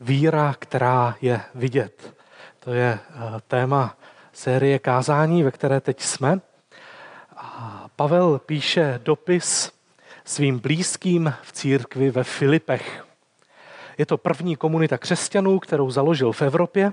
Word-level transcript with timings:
víra, 0.00 0.54
která 0.58 1.16
je 1.20 1.40
vidět. 1.54 2.14
To 2.60 2.72
je 2.72 2.98
eh, 3.10 3.18
téma 3.48 3.96
série 4.32 4.78
kázání, 4.78 5.42
ve 5.42 5.50
které 5.50 5.80
teď 5.80 6.00
jsme. 6.00 6.40
A 7.36 7.86
Pavel 7.96 8.38
píše 8.46 9.00
dopis 9.04 9.72
svým 10.24 10.58
blízkým 10.58 11.34
v 11.42 11.52
církvi 11.52 12.10
ve 12.10 12.24
Filipech. 12.24 13.06
Je 13.98 14.06
to 14.06 14.18
první 14.18 14.56
komunita 14.56 14.98
křesťanů, 14.98 15.58
kterou 15.58 15.90
založil 15.90 16.32
v 16.32 16.42
Evropě, 16.42 16.92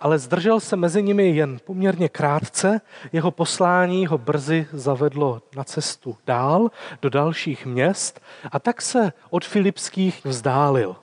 ale 0.00 0.18
zdržel 0.18 0.60
se 0.60 0.76
mezi 0.76 1.02
nimi 1.02 1.28
jen 1.28 1.58
poměrně 1.64 2.08
krátce. 2.08 2.80
Jeho 3.12 3.30
poslání 3.30 4.06
ho 4.06 4.18
brzy 4.18 4.66
zavedlo 4.72 5.42
na 5.56 5.64
cestu 5.64 6.16
dál 6.26 6.70
do 7.02 7.10
dalších 7.10 7.66
měst 7.66 8.20
a 8.52 8.58
tak 8.58 8.82
se 8.82 9.12
od 9.30 9.44
filipských 9.44 10.24
vzdálil. 10.24 10.96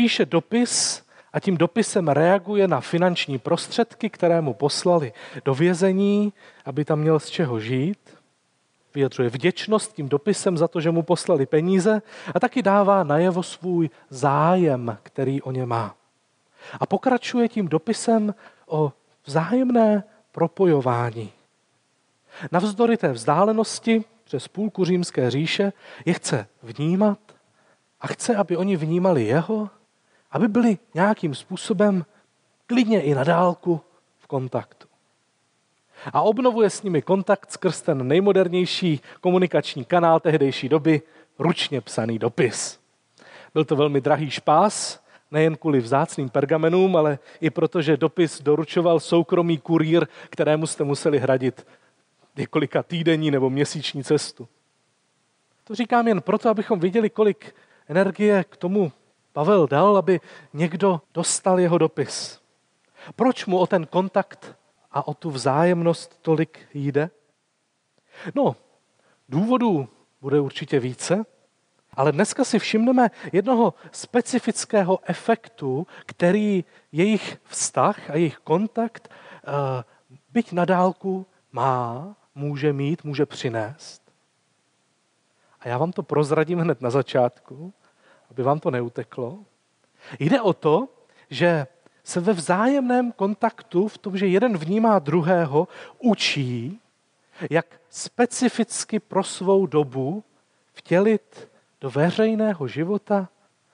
Píše 0.00 0.26
dopis 0.26 1.02
a 1.32 1.40
tím 1.40 1.56
dopisem 1.56 2.08
reaguje 2.08 2.68
na 2.68 2.80
finanční 2.80 3.38
prostředky, 3.38 4.10
které 4.10 4.40
mu 4.40 4.54
poslali 4.54 5.12
do 5.44 5.54
vězení, 5.54 6.32
aby 6.64 6.84
tam 6.84 6.98
měl 6.98 7.20
z 7.20 7.28
čeho 7.28 7.60
žít. 7.60 7.98
Vyjadřuje 8.94 9.28
vděčnost 9.28 9.92
tím 9.92 10.08
dopisem 10.08 10.58
za 10.58 10.68
to, 10.68 10.80
že 10.80 10.90
mu 10.90 11.02
poslali 11.02 11.46
peníze 11.46 12.02
a 12.34 12.40
taky 12.40 12.62
dává 12.62 13.04
najevo 13.04 13.42
svůj 13.42 13.90
zájem, 14.10 14.98
který 15.02 15.42
o 15.42 15.52
ně 15.52 15.66
má. 15.66 15.94
A 16.80 16.86
pokračuje 16.86 17.48
tím 17.48 17.68
dopisem 17.68 18.34
o 18.66 18.92
vzájemné 19.26 20.04
propojování. 20.32 21.32
Navzdory 22.52 22.96
té 22.96 23.12
vzdálenosti 23.12 24.04
přes 24.24 24.48
půlku 24.48 24.84
římské 24.84 25.30
říše 25.30 25.72
je 26.04 26.12
chce 26.14 26.46
vnímat 26.62 27.18
a 28.00 28.06
chce, 28.06 28.36
aby 28.36 28.56
oni 28.56 28.76
vnímali 28.76 29.24
jeho 29.24 29.70
aby 30.30 30.48
byli 30.48 30.78
nějakým 30.94 31.34
způsobem 31.34 32.04
klidně 32.66 33.02
i 33.02 33.14
na 33.14 33.24
dálku 33.24 33.80
v 34.18 34.26
kontaktu. 34.26 34.88
A 36.12 36.22
obnovuje 36.22 36.70
s 36.70 36.82
nimi 36.82 37.02
kontakt 37.02 37.52
skrz 37.52 37.82
ten 37.82 38.08
nejmodernější 38.08 39.00
komunikační 39.20 39.84
kanál 39.84 40.20
tehdejší 40.20 40.68
doby, 40.68 41.02
ručně 41.38 41.80
psaný 41.80 42.18
dopis. 42.18 42.80
Byl 43.54 43.64
to 43.64 43.76
velmi 43.76 44.00
drahý 44.00 44.30
špás, 44.30 45.04
nejen 45.30 45.56
kvůli 45.56 45.80
vzácným 45.80 46.28
pergamenům, 46.28 46.96
ale 46.96 47.18
i 47.40 47.50
proto, 47.50 47.82
že 47.82 47.96
dopis 47.96 48.42
doručoval 48.42 49.00
soukromý 49.00 49.58
kurýr, 49.58 50.06
kterému 50.30 50.66
jste 50.66 50.84
museli 50.84 51.18
hradit 51.18 51.66
několika 52.36 52.82
týdenní 52.82 53.30
nebo 53.30 53.50
měsíční 53.50 54.04
cestu. 54.04 54.48
To 55.64 55.74
říkám 55.74 56.08
jen 56.08 56.20
proto, 56.20 56.48
abychom 56.48 56.80
viděli, 56.80 57.10
kolik 57.10 57.54
energie 57.88 58.44
k 58.44 58.56
tomu 58.56 58.92
Pavel 59.40 59.66
dal, 59.66 59.96
aby 59.96 60.20
někdo 60.52 61.00
dostal 61.14 61.60
jeho 61.60 61.78
dopis. 61.78 62.40
Proč 63.16 63.46
mu 63.46 63.58
o 63.58 63.66
ten 63.66 63.86
kontakt 63.86 64.56
a 64.90 65.08
o 65.08 65.14
tu 65.14 65.30
vzájemnost 65.30 66.18
tolik 66.22 66.68
jde? 66.74 67.10
No, 68.34 68.56
důvodů 69.28 69.88
bude 70.20 70.40
určitě 70.40 70.80
více, 70.80 71.24
ale 71.94 72.12
dneska 72.12 72.44
si 72.44 72.58
všimneme 72.58 73.10
jednoho 73.32 73.74
specifického 73.92 74.98
efektu, 75.02 75.86
který 76.06 76.64
jejich 76.92 77.38
vztah 77.44 78.10
a 78.10 78.16
jejich 78.16 78.38
kontakt, 78.38 79.08
eh, 79.08 79.84
byť 80.30 80.52
na 80.52 80.64
dálku, 80.64 81.26
má, 81.52 82.16
může 82.34 82.72
mít, 82.72 83.04
může 83.04 83.26
přinést. 83.26 84.02
A 85.60 85.68
já 85.68 85.78
vám 85.78 85.92
to 85.92 86.02
prozradím 86.02 86.58
hned 86.58 86.80
na 86.80 86.90
začátku 86.90 87.72
aby 88.30 88.42
vám 88.42 88.60
to 88.60 88.70
neuteklo. 88.70 89.38
Jde 90.18 90.40
o 90.40 90.52
to, 90.52 90.88
že 91.30 91.66
se 92.04 92.20
ve 92.20 92.32
vzájemném 92.32 93.12
kontaktu, 93.12 93.88
v 93.88 93.98
tom, 93.98 94.16
že 94.16 94.26
jeden 94.26 94.58
vnímá 94.58 94.98
druhého, 94.98 95.68
učí, 95.98 96.80
jak 97.50 97.66
specificky 97.90 99.00
pro 99.00 99.24
svou 99.24 99.66
dobu 99.66 100.24
vtělit 100.72 101.48
do 101.80 101.90
veřejného 101.90 102.68
života 102.68 103.28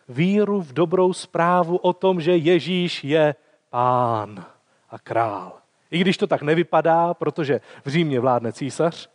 víru 0.09 0.63
v 0.63 0.73
dobrou 0.73 1.13
zprávu 1.13 1.77
o 1.77 1.93
tom, 1.93 2.21
že 2.21 2.37
Ježíš 2.37 3.05
je 3.05 3.35
pán 3.71 4.45
a 4.91 4.99
král. 4.99 5.53
I 5.91 5.99
když 5.99 6.17
to 6.17 6.27
tak 6.27 6.43
nevypadá, 6.43 7.15
protože 7.15 7.61
v 7.85 7.89
Římě 7.89 8.21
vládne 8.21 8.53
císař, 8.53 9.11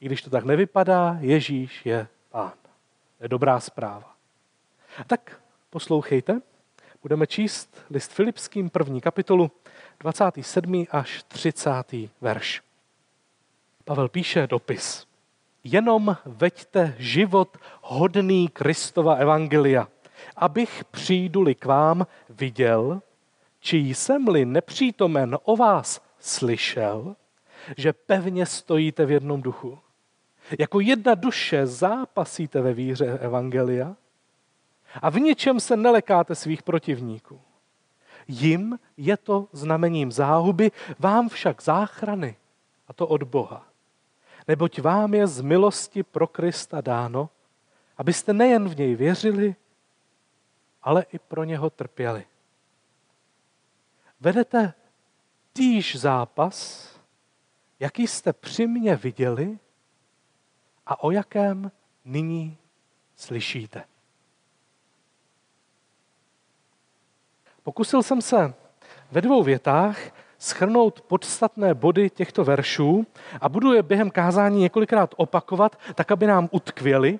i 0.00 0.06
když 0.06 0.22
to 0.22 0.30
tak 0.30 0.44
nevypadá, 0.44 1.16
Ježíš 1.20 1.86
je 1.86 2.06
pán. 2.30 2.52
To 3.18 3.24
je 3.24 3.28
dobrá 3.28 3.60
zpráva. 3.60 4.11
Tak 5.06 5.40
poslouchejte, 5.70 6.40
budeme 7.02 7.26
číst 7.26 7.84
list 7.90 8.12
Filipským 8.12 8.70
první 8.70 9.00
kapitolu, 9.00 9.50
27. 10.00 10.84
až 10.90 11.22
30. 11.28 11.70
verš. 12.20 12.62
Pavel 13.84 14.08
píše 14.08 14.46
dopis. 14.46 15.06
Jenom 15.64 16.16
veďte 16.24 16.94
život 16.98 17.56
hodný 17.82 18.48
Kristova 18.48 19.14
evangelia, 19.14 19.88
abych 20.36 20.84
přijdu-li 20.84 21.54
k 21.54 21.64
vám 21.64 22.06
viděl, 22.28 23.02
či 23.60 23.76
jsem-li 23.76 24.44
nepřítomen 24.44 25.38
o 25.42 25.56
vás 25.56 26.00
slyšel, 26.20 27.16
že 27.76 27.92
pevně 27.92 28.46
stojíte 28.46 29.06
v 29.06 29.10
jednom 29.10 29.42
duchu. 29.42 29.78
Jako 30.58 30.80
jedna 30.80 31.14
duše 31.14 31.66
zápasíte 31.66 32.60
ve 32.60 32.72
víře 32.72 33.18
evangelia 33.18 33.96
a 35.02 35.10
v 35.10 35.20
ničem 35.20 35.60
se 35.60 35.76
nelekáte 35.76 36.34
svých 36.34 36.62
protivníků. 36.62 37.40
Jim 38.28 38.78
je 38.96 39.16
to 39.16 39.48
znamením 39.52 40.12
záhuby, 40.12 40.70
vám 40.98 41.28
však 41.28 41.62
záchrany, 41.62 42.36
a 42.88 42.92
to 42.92 43.06
od 43.06 43.22
Boha. 43.22 43.66
Neboť 44.48 44.78
vám 44.80 45.14
je 45.14 45.26
z 45.26 45.40
milosti 45.40 46.02
pro 46.02 46.26
Krista 46.26 46.80
dáno, 46.80 47.30
abyste 47.98 48.32
nejen 48.32 48.68
v 48.68 48.76
něj 48.76 48.94
věřili, 48.94 49.54
ale 50.82 51.02
i 51.12 51.18
pro 51.18 51.44
něho 51.44 51.70
trpěli. 51.70 52.24
Vedete 54.20 54.74
týž 55.52 55.96
zápas, 55.96 56.88
jaký 57.80 58.06
jste 58.06 58.32
při 58.32 58.66
mně 58.66 58.96
viděli 58.96 59.58
a 60.86 61.02
o 61.02 61.10
jakém 61.10 61.72
nyní 62.04 62.58
slyšíte. 63.16 63.84
Pokusil 67.62 68.02
jsem 68.02 68.22
se 68.22 68.54
ve 69.12 69.20
dvou 69.20 69.42
větách 69.42 69.98
schrnout 70.38 71.00
podstatné 71.00 71.74
body 71.74 72.10
těchto 72.10 72.44
veršů 72.44 73.06
a 73.40 73.48
budu 73.48 73.72
je 73.72 73.82
během 73.82 74.10
kázání 74.10 74.60
několikrát 74.60 75.14
opakovat, 75.16 75.78
tak 75.94 76.12
aby 76.12 76.26
nám 76.26 76.48
utkvěly. 76.50 77.18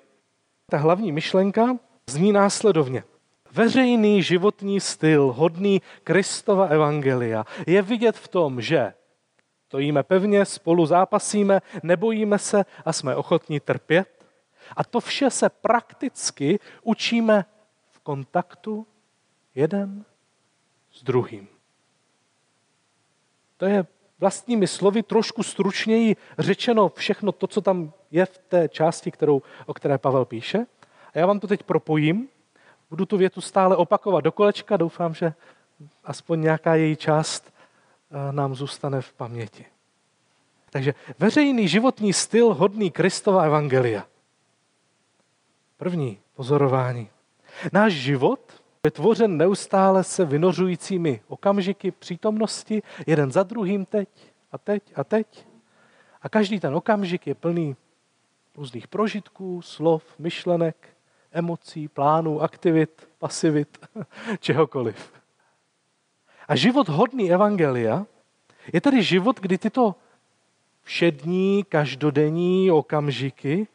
Ta 0.69 0.77
hlavní 0.77 1.11
myšlenka 1.11 1.77
zní 2.09 2.31
následovně. 2.31 3.03
Veřejný 3.51 4.23
životní 4.23 4.79
styl, 4.79 5.31
hodný 5.31 5.81
Kristova 6.03 6.65
evangelia, 6.65 7.45
je 7.67 7.81
vidět 7.81 8.17
v 8.17 8.27
tom, 8.27 8.61
že 8.61 8.93
stojíme 9.65 10.03
pevně, 10.03 10.45
spolu 10.45 10.85
zápasíme, 10.85 11.61
nebojíme 11.83 12.39
se 12.39 12.65
a 12.85 12.93
jsme 12.93 13.15
ochotní 13.15 13.59
trpět. 13.59 14.25
A 14.75 14.83
to 14.83 14.99
vše 14.99 15.29
se 15.29 15.49
prakticky 15.49 16.59
učíme 16.83 17.45
v 17.91 17.99
kontaktu 17.99 18.87
jeden 19.55 20.05
s 20.93 21.03
druhým. 21.03 21.47
To 23.57 23.65
je 23.65 23.85
vlastními 24.19 24.67
slovy 24.67 25.03
trošku 25.03 25.43
stručněji 25.43 26.15
řečeno 26.39 26.89
všechno 26.89 27.31
to, 27.31 27.47
co 27.47 27.61
tam 27.61 27.93
je 28.11 28.25
v 28.25 28.37
té 28.37 28.69
části, 28.69 29.11
kterou, 29.11 29.41
o 29.65 29.73
které 29.73 29.97
Pavel 29.97 30.25
píše. 30.25 30.65
A 31.13 31.19
já 31.19 31.25
vám 31.25 31.39
to 31.39 31.47
teď 31.47 31.63
propojím. 31.63 32.27
Budu 32.89 33.05
tu 33.05 33.17
větu 33.17 33.41
stále 33.41 33.75
opakovat 33.75 34.21
do 34.21 34.31
kolečka. 34.31 34.77
Doufám, 34.77 35.13
že 35.13 35.33
aspoň 36.03 36.41
nějaká 36.41 36.75
její 36.75 36.95
část 36.95 37.53
eh, 38.11 38.31
nám 38.31 38.55
zůstane 38.55 39.01
v 39.01 39.13
paměti. 39.13 39.65
Takže 40.69 40.93
veřejný 41.19 41.67
životní 41.67 42.13
styl 42.13 42.53
hodný 42.53 42.91
Kristova 42.91 43.43
evangelia. 43.43 44.05
První 45.77 46.19
pozorování. 46.35 47.09
Náš 47.71 47.93
život 47.93 48.62
je 48.87 48.91
tvořen 48.91 49.37
neustále 49.37 50.03
se 50.03 50.25
vynořujícími 50.25 51.21
okamžiky 51.27 51.91
přítomnosti, 51.91 52.83
jeden 53.07 53.31
za 53.31 53.43
druhým 53.43 53.85
teď 53.85 54.09
a 54.51 54.57
teď 54.57 54.83
a 54.95 55.03
teď. 55.03 55.45
A 56.21 56.29
každý 56.29 56.59
ten 56.59 56.75
okamžik 56.75 57.27
je 57.27 57.35
plný 57.35 57.75
různých 58.57 58.87
prožitků, 58.87 59.61
slov, 59.61 60.03
myšlenek, 60.19 60.97
emocí, 61.31 61.87
plánů, 61.87 62.41
aktivit, 62.41 63.07
pasivit, 63.19 63.77
čehokoliv. 64.39 65.13
A 66.47 66.55
život 66.55 66.89
hodný 66.89 67.31
evangelia 67.31 68.05
je 68.73 68.81
tedy 68.81 69.03
život, 69.03 69.39
kdy 69.39 69.57
tyto 69.57 69.95
všední, 70.81 71.63
každodenní 71.69 72.71
okamžiky 72.71 73.67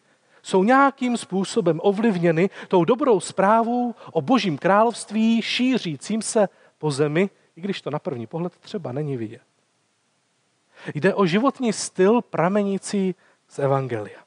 jsou 0.43 0.64
nějakým 0.64 1.17
způsobem 1.17 1.81
ovlivněny 1.82 2.50
tou 2.69 2.85
dobrou 2.85 3.20
zprávou 3.20 3.94
o 4.12 4.23
božím 4.23 4.58
království 4.58 5.43
šířícím 5.43 6.23
se 6.23 6.49
po 6.79 6.90
zemi, 6.90 7.31
i 7.56 7.61
když 7.61 7.82
to 7.82 7.90
na 7.90 7.99
první 7.99 8.26
pohled 8.26 8.52
třeba 8.56 8.93
není 8.93 9.17
vidět. 9.17 9.43
Jde 10.94 11.14
o 11.14 11.26
životní 11.26 11.73
styl 11.73 12.20
pramenící 12.23 13.14
z 13.49 13.58
Evangelia. 13.58 14.20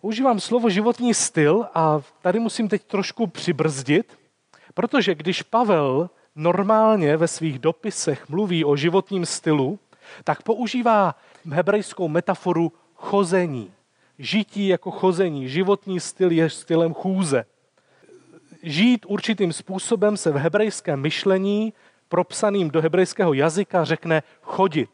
Používám 0.00 0.40
slovo 0.40 0.70
životní 0.70 1.14
styl 1.14 1.66
a 1.74 2.00
tady 2.22 2.38
musím 2.38 2.68
teď 2.68 2.84
trošku 2.84 3.26
přibrzdit, 3.26 4.18
protože 4.74 5.14
když 5.14 5.42
Pavel 5.42 6.10
normálně 6.34 7.16
ve 7.16 7.28
svých 7.28 7.58
dopisech 7.58 8.28
mluví 8.28 8.64
o 8.64 8.76
životním 8.76 9.26
stylu, 9.26 9.78
tak 10.24 10.42
používá 10.42 11.14
hebrejskou 11.50 12.08
metaforu 12.08 12.72
chození. 12.94 13.72
Žití 14.18 14.68
jako 14.68 14.90
chození. 14.90 15.48
Životní 15.48 16.00
styl 16.00 16.30
je 16.30 16.50
stylem 16.50 16.94
chůze. 16.94 17.44
Žít 18.62 19.06
určitým 19.08 19.52
způsobem 19.52 20.16
se 20.16 20.30
v 20.30 20.36
hebrejském 20.36 21.00
myšlení, 21.00 21.72
propsaným 22.08 22.70
do 22.70 22.82
hebrejského 22.82 23.32
jazyka, 23.32 23.84
řekne 23.84 24.22
chodit. 24.42 24.90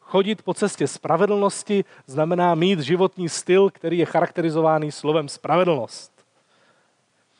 Chodit 0.00 0.42
po 0.42 0.54
cestě 0.54 0.86
spravedlnosti 0.86 1.84
znamená 2.06 2.54
mít 2.54 2.80
životní 2.80 3.28
styl, 3.28 3.70
který 3.70 3.98
je 3.98 4.06
charakterizovaný 4.06 4.92
slovem 4.92 5.28
spravedlnost. 5.28 6.12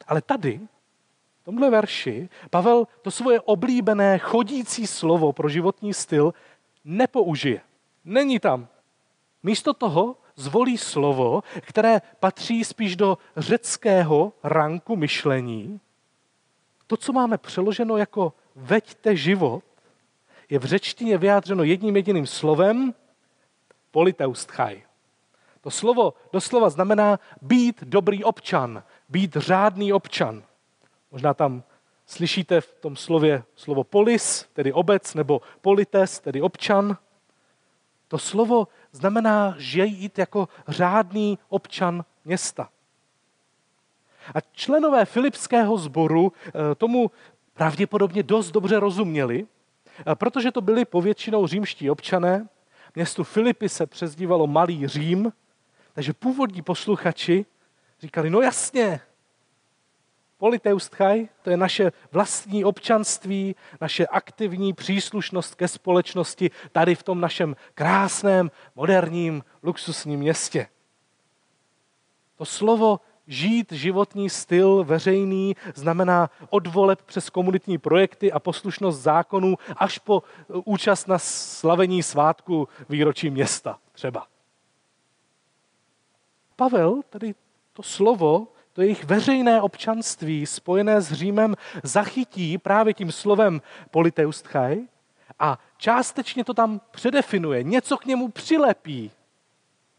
Ale 0.07 0.23
tady, 0.23 0.61
v 1.43 1.45
tomhle 1.45 1.71
verši, 1.71 2.29
Pavel 2.51 2.87
to 3.03 3.11
svoje 3.11 3.41
oblíbené 3.41 4.19
chodící 4.19 4.87
slovo 4.87 5.33
pro 5.33 5.49
životní 5.49 5.95
styl 5.95 6.35
nepoužije. 6.85 7.61
Není 8.05 8.41
tam. 8.41 8.69
Místo 9.43 9.75
toho 9.75 10.17
zvolí 10.41 10.79
slovo, 10.79 11.43
které 11.61 12.03
patří 12.21 12.65
spíš 12.65 12.97
do 12.97 13.19
řeckého 13.37 14.33
ranku 14.43 14.97
myšlení. 14.97 15.81
To, 16.87 16.97
co 16.97 17.13
máme 17.13 17.39
přeloženo 17.39 17.97
jako 17.97 18.33
veďte 18.57 19.17
život, 19.17 19.65
je 20.51 20.59
v 20.59 20.65
řečtině 20.65 21.19
vyjádřeno 21.19 21.63
jedním 21.63 21.97
jediným 21.97 22.27
slovem 22.27 22.95
politeustchaj. 23.91 24.83
To 25.61 25.71
slovo 25.71 26.15
doslova 26.33 26.71
znamená 26.71 27.19
být 27.43 27.85
dobrý 27.85 28.25
občan, 28.25 28.83
být 29.09 29.37
řádný 29.37 29.93
občan. 29.93 30.43
Možná 31.11 31.35
tam 31.35 31.63
slyšíte 32.07 32.61
v 32.61 32.75
tom 32.81 32.97
slově 32.97 33.43
slovo 33.57 33.85
polis, 33.85 34.47
tedy 34.53 34.73
obec, 34.73 35.15
nebo 35.15 35.41
polites, 35.61 36.21
tedy 36.21 36.43
občan. 36.43 36.97
To 38.11 38.19
slovo 38.19 38.69
znamená 38.93 39.55
žít 39.59 40.19
jako 40.19 40.49
řádný 40.69 41.39
občan 41.49 42.05
města. 42.25 42.69
A 44.35 44.41
členové 44.53 45.05
Filipského 45.05 45.79
sboru 45.79 46.33
eh, 46.47 46.75
tomu 46.75 47.11
pravděpodobně 47.55 48.23
dost 48.23 48.51
dobře 48.51 48.81
rozuměli, 48.81 49.47
eh, 49.47 50.15
protože 50.15 50.51
to 50.51 50.61
byli 50.61 50.85
povětšinou 50.85 51.47
římští 51.47 51.91
občané. 51.91 52.49
Městu 52.95 53.25
Filipy 53.25 53.69
se 53.69 53.87
přezdívalo 53.87 54.47
Malý 54.47 54.87
Řím, 54.89 55.33
takže 55.93 56.13
původní 56.13 56.63
posluchači 56.63 57.47
říkali, 58.01 58.31
no 58.31 58.41
jasně, 58.41 59.01
Politeustchaj, 60.41 61.29
to 61.43 61.51
je 61.51 61.57
naše 61.57 61.93
vlastní 62.13 62.65
občanství, 62.65 63.57
naše 63.81 64.07
aktivní 64.07 64.73
příslušnost 64.73 65.55
ke 65.55 65.69
společnosti 65.69 66.51
tady 66.73 66.95
v 66.95 67.03
tom 67.03 67.21
našem 67.21 67.57
krásném, 67.75 68.51
moderním, 68.75 69.45
luxusním 69.63 70.21
městě. 70.21 70.67
To 72.37 72.45
slovo 72.45 73.01
žít 73.27 73.73
životní 73.73 74.31
styl 74.31 74.85
veřejný 74.85 75.57
znamená 75.75 76.31
odvoleb 76.51 77.03
přes 77.03 77.31
komunitní 77.31 77.79
projekty 77.79 78.33
a 78.33 78.39
poslušnost 78.39 79.01
zákonů 79.01 79.57
až 79.77 79.99
po 79.99 80.23
účast 80.65 81.09
na 81.09 81.19
slavení 81.19 82.03
svátku 82.03 82.69
výročí 82.89 83.31
města 83.31 83.79
třeba. 83.93 84.27
Pavel 86.57 87.01
tady 87.11 87.35
to 87.73 87.83
slovo 87.83 88.49
to 88.81 88.85
jejich 88.85 89.05
veřejné 89.05 89.63
občanství 89.63 90.47
spojené 90.47 91.01
s 91.01 91.13
Římem 91.13 91.57
zachytí 91.83 92.59
právě 92.59 92.95
tím 92.95 93.13
slovem 93.13 93.63
politeustchaj 93.91 94.81
a 95.39 95.59
částečně 95.77 96.45
to 96.45 96.55
tam 96.55 96.81
předefinuje, 96.91 97.63
něco 97.63 97.97
k 97.97 98.05
němu 98.05 98.29
přilepí. 98.29 99.11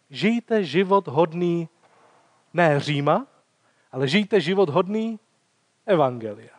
Žijte 0.10 0.64
život 0.64 1.08
hodný 1.08 1.70
ne 2.54 2.80
Říma, 2.80 3.28
ale 3.92 4.08
žijte 4.08 4.42
život 4.42 4.70
hodný 4.70 5.20
Evangelia. 5.86 6.58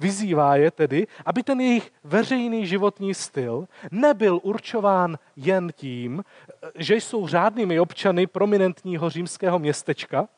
Vyzývá 0.00 0.56
je 0.56 0.70
tedy, 0.70 1.06
aby 1.24 1.42
ten 1.42 1.60
jejich 1.60 1.92
veřejný 2.04 2.66
životní 2.66 3.14
styl 3.14 3.68
nebyl 3.90 4.40
určován 4.42 5.18
jen 5.36 5.72
tím, 5.72 6.24
že 6.74 6.94
jsou 6.94 7.28
řádnými 7.28 7.80
občany 7.80 8.26
prominentního 8.26 9.10
římského 9.10 9.58
městečka, 9.58 10.28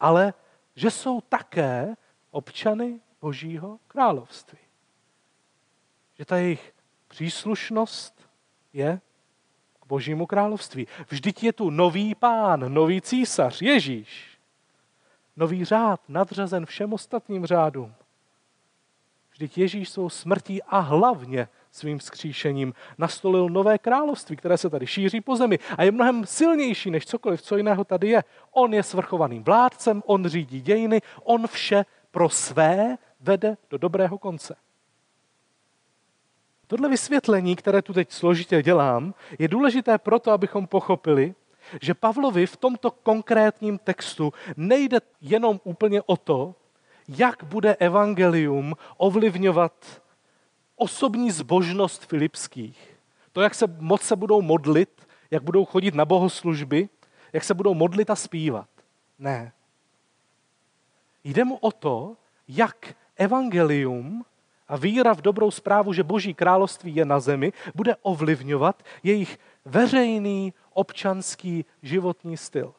ale 0.00 0.34
že 0.76 0.90
jsou 0.90 1.20
také 1.20 1.94
občany 2.30 3.00
Božího 3.20 3.78
království. 3.88 4.58
Že 6.18 6.24
ta 6.24 6.36
jejich 6.36 6.74
příslušnost 7.08 8.28
je 8.72 9.00
k 9.80 9.86
Božímu 9.86 10.26
království. 10.26 10.86
Vždyť 11.08 11.42
je 11.42 11.52
tu 11.52 11.70
nový 11.70 12.14
pán, 12.14 12.74
nový 12.74 13.00
císař, 13.00 13.62
Ježíš. 13.62 14.38
Nový 15.36 15.64
řád, 15.64 16.00
nadřazen 16.08 16.66
všem 16.66 16.92
ostatním 16.92 17.46
řádům. 17.46 17.94
Vždyť 19.32 19.58
Ježíš 19.58 19.88
svou 19.88 20.08
smrtí 20.08 20.62
a 20.62 20.78
hlavně 20.78 21.48
svým 21.74 22.00
skříšením 22.00 22.74
nastolil 22.98 23.48
nové 23.48 23.78
království, 23.78 24.36
které 24.36 24.58
se 24.58 24.70
tady 24.70 24.86
šíří 24.86 25.20
po 25.20 25.36
zemi 25.36 25.58
a 25.78 25.82
je 25.82 25.90
mnohem 25.90 26.26
silnější 26.26 26.90
než 26.90 27.06
cokoliv, 27.06 27.42
co 27.42 27.56
jiného 27.56 27.84
tady 27.84 28.08
je. 28.08 28.24
On 28.50 28.74
je 28.74 28.82
svrchovaným 28.82 29.44
vládcem, 29.44 30.02
on 30.06 30.26
řídí 30.26 30.60
dějiny, 30.60 31.02
on 31.22 31.46
vše 31.46 31.84
pro 32.10 32.28
své 32.28 32.96
vede 33.20 33.56
do 33.70 33.78
dobrého 33.78 34.18
konce. 34.18 34.56
Tohle 36.66 36.88
vysvětlení, 36.88 37.56
které 37.56 37.82
tu 37.82 37.92
teď 37.92 38.10
složitě 38.10 38.62
dělám, 38.62 39.14
je 39.38 39.48
důležité 39.48 39.98
proto, 39.98 40.30
abychom 40.30 40.66
pochopili, 40.66 41.34
že 41.82 41.94
Pavlovi 41.94 42.46
v 42.46 42.56
tomto 42.56 42.90
konkrétním 42.90 43.78
textu 43.78 44.32
nejde 44.56 44.98
jenom 45.20 45.60
úplně 45.64 46.02
o 46.02 46.16
to, 46.16 46.54
jak 47.08 47.44
bude 47.44 47.74
evangelium 47.74 48.74
ovlivňovat 48.96 50.03
osobní 50.76 51.30
zbožnost 51.30 52.04
filipských. 52.04 52.98
To, 53.32 53.40
jak 53.40 53.54
se 53.54 53.66
moc 53.78 54.02
se 54.02 54.16
budou 54.16 54.42
modlit, 54.42 55.08
jak 55.30 55.42
budou 55.42 55.64
chodit 55.64 55.94
na 55.94 56.04
bohoslužby, 56.04 56.88
jak 57.32 57.44
se 57.44 57.54
budou 57.54 57.74
modlit 57.74 58.10
a 58.10 58.16
zpívat. 58.16 58.68
Ne. 59.18 59.52
Jde 61.24 61.44
mu 61.44 61.56
o 61.56 61.72
to, 61.72 62.16
jak 62.48 62.96
evangelium 63.16 64.24
a 64.68 64.76
víra 64.76 65.14
v 65.14 65.22
dobrou 65.22 65.50
zprávu, 65.50 65.92
že 65.92 66.02
Boží 66.02 66.34
království 66.34 66.94
je 66.94 67.04
na 67.04 67.20
zemi, 67.20 67.52
bude 67.74 67.96
ovlivňovat 67.96 68.82
jejich 69.02 69.38
veřejný 69.64 70.54
občanský 70.72 71.64
životní 71.82 72.36
styl. 72.36 72.74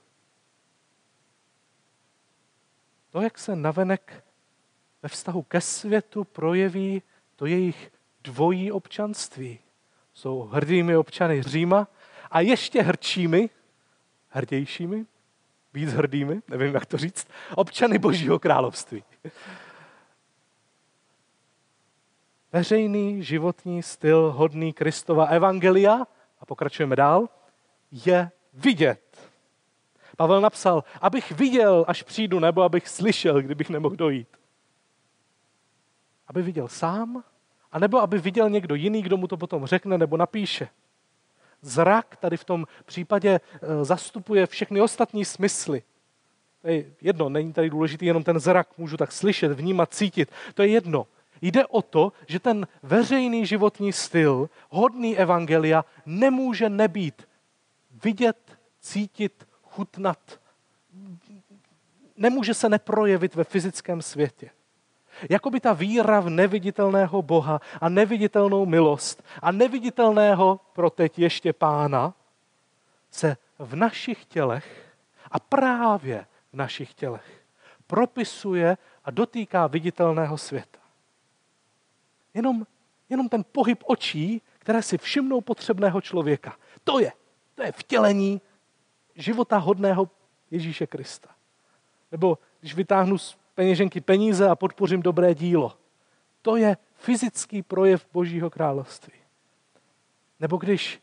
To, 3.09 3.21
jak 3.21 3.37
se 3.37 3.55
navenek 3.55 4.23
ve 5.03 5.09
vztahu 5.09 5.43
ke 5.43 5.61
světu 5.61 6.23
projeví 6.23 7.01
to 7.35 7.45
jejich 7.45 7.91
dvojí 8.23 8.71
občanství. 8.71 9.59
Jsou 10.13 10.41
hrdými 10.41 10.97
občany 10.97 11.43
Říma 11.43 11.87
a 12.31 12.39
ještě 12.39 12.81
hrdšími, 12.81 13.49
hrdějšími, 14.29 15.05
víc 15.73 15.93
hrdými, 15.93 16.41
nevím, 16.47 16.73
jak 16.73 16.85
to 16.85 16.97
říct, 16.97 17.27
občany 17.55 17.97
Božího 17.97 18.39
království. 18.39 19.03
Veřejný 22.53 23.23
životní 23.23 23.83
styl 23.83 24.31
hodný 24.31 24.73
Kristova 24.73 25.25
evangelia, 25.25 26.07
a 26.39 26.45
pokračujeme 26.45 26.95
dál, 26.95 27.29
je 27.91 28.31
vidět. 28.53 29.31
Pavel 30.17 30.41
napsal, 30.41 30.83
abych 31.01 31.31
viděl, 31.31 31.85
až 31.87 32.03
přijdu, 32.03 32.39
nebo 32.39 32.61
abych 32.61 32.87
slyšel, 32.87 33.41
kdybych 33.41 33.69
nemohl 33.69 33.95
dojít. 33.95 34.27
Aby 36.27 36.41
viděl 36.41 36.67
sám 36.67 37.23
a 37.71 37.79
nebo 37.79 38.01
aby 38.01 38.17
viděl 38.17 38.49
někdo 38.49 38.75
jiný, 38.75 39.01
kdo 39.01 39.17
mu 39.17 39.27
to 39.27 39.37
potom 39.37 39.65
řekne 39.65 39.97
nebo 39.97 40.17
napíše. 40.17 40.67
Zrak 41.61 42.15
tady 42.15 42.37
v 42.37 42.43
tom 42.43 42.65
případě 42.85 43.39
eh, 43.39 43.85
zastupuje 43.85 44.47
všechny 44.47 44.81
ostatní 44.81 45.25
smysly. 45.25 45.83
To 46.61 46.67
je 46.67 46.85
jedno, 47.01 47.29
není 47.29 47.53
tady 47.53 47.69
důležitý 47.69 48.05
jenom 48.05 48.23
ten 48.23 48.39
zrak, 48.39 48.77
můžu 48.77 48.97
tak 48.97 49.11
slyšet, 49.11 49.51
vnímat, 49.51 49.93
cítit. 49.93 50.31
To 50.53 50.61
je 50.61 50.67
jedno. 50.67 51.07
Jde 51.41 51.65
o 51.65 51.81
to, 51.81 52.13
že 52.27 52.39
ten 52.39 52.67
veřejný 52.83 53.45
životní 53.45 53.93
styl, 53.93 54.49
hodný 54.69 55.17
evangelia, 55.17 55.85
nemůže 56.05 56.69
nebýt 56.69 57.27
vidět, 58.03 58.57
cítit, 58.81 59.47
chutnat, 59.63 60.39
nemůže 62.17 62.53
se 62.53 62.69
neprojevit 62.69 63.35
ve 63.35 63.43
fyzickém 63.43 64.01
světě. 64.01 64.49
Jakoby 65.29 65.59
ta 65.59 65.73
víra 65.73 66.19
v 66.19 66.29
neviditelného 66.29 67.21
Boha 67.21 67.61
a 67.81 67.89
neviditelnou 67.89 68.65
milost 68.65 69.23
a 69.41 69.51
neviditelného 69.51 70.59
pro 70.73 70.89
teď 70.89 71.19
ještě 71.19 71.53
pána 71.53 72.13
se 73.11 73.37
v 73.59 73.75
našich 73.75 74.25
tělech 74.25 74.95
a 75.31 75.39
právě 75.39 76.25
v 76.53 76.55
našich 76.55 76.93
tělech 76.93 77.45
propisuje 77.87 78.77
a 79.03 79.11
dotýká 79.11 79.67
viditelného 79.67 80.37
světa. 80.37 80.79
Jenom, 82.33 82.67
jenom 83.09 83.29
ten 83.29 83.45
pohyb 83.51 83.83
očí, 83.85 84.41
které 84.59 84.81
si 84.81 84.97
všimnou 84.97 85.41
potřebného 85.41 86.01
člověka. 86.01 86.55
To 86.83 86.99
je, 86.99 87.11
to 87.55 87.63
je 87.63 87.71
vtělení 87.71 88.41
života 89.15 89.57
hodného 89.57 90.09
Ježíše 90.51 90.87
Krista. 90.87 91.29
Nebo 92.11 92.37
když 92.59 92.75
vytáhnu 92.75 93.17
z 93.17 93.37
peněženky 93.55 94.01
peníze 94.01 94.49
a 94.49 94.55
podpořím 94.55 95.01
dobré 95.01 95.35
dílo. 95.35 95.73
To 96.41 96.55
je 96.55 96.77
fyzický 96.95 97.61
projev 97.61 98.07
Božího 98.13 98.49
království. 98.49 99.13
Nebo 100.39 100.57
když 100.57 100.99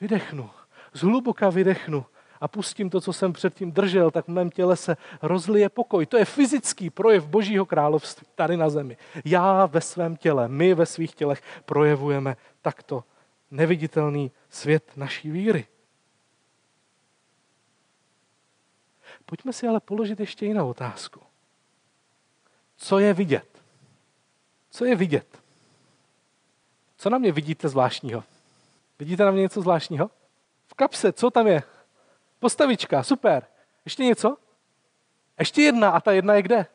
vydechnu, 0.00 0.50
zhluboka 0.92 1.50
vydechnu 1.50 2.06
a 2.40 2.48
pustím 2.48 2.90
to, 2.90 3.00
co 3.00 3.12
jsem 3.12 3.32
předtím 3.32 3.72
držel, 3.72 4.10
tak 4.10 4.24
v 4.24 4.28
mém 4.28 4.50
těle 4.50 4.76
se 4.76 4.96
rozlije 5.22 5.68
pokoj. 5.68 6.06
To 6.06 6.16
je 6.16 6.24
fyzický 6.24 6.90
projev 6.90 7.26
Božího 7.26 7.66
království 7.66 8.26
tady 8.34 8.56
na 8.56 8.68
zemi. 8.68 8.96
Já 9.24 9.66
ve 9.66 9.80
svém 9.80 10.16
těle, 10.16 10.48
my 10.48 10.74
ve 10.74 10.86
svých 10.86 11.14
tělech 11.14 11.42
projevujeme 11.64 12.36
takto 12.62 13.04
neviditelný 13.50 14.30
svět 14.50 14.92
naší 14.96 15.30
víry. 15.30 15.66
Pojďme 19.26 19.52
si 19.52 19.68
ale 19.68 19.80
položit 19.80 20.20
ještě 20.20 20.46
jinou 20.46 20.70
otázku. 20.70 21.20
Co 22.76 22.98
je 22.98 23.14
vidět? 23.14 23.62
Co 24.70 24.84
je 24.84 24.96
vidět? 24.96 25.38
Co 26.96 27.10
na 27.10 27.18
mě 27.18 27.32
vidíte 27.32 27.68
zvláštního? 27.68 28.24
Vidíte 28.98 29.24
na 29.24 29.30
mě 29.30 29.42
něco 29.42 29.60
zvláštního? 29.60 30.10
V 30.66 30.74
kapse, 30.74 31.12
co 31.12 31.30
tam 31.30 31.46
je? 31.46 31.62
Postavička, 32.38 33.02
super. 33.02 33.46
Ještě 33.84 34.04
něco? 34.04 34.36
Ještě 35.38 35.62
jedna 35.62 35.90
a 35.90 36.00
ta 36.00 36.12
jedna 36.12 36.34
je 36.34 36.42
kde? 36.42 36.66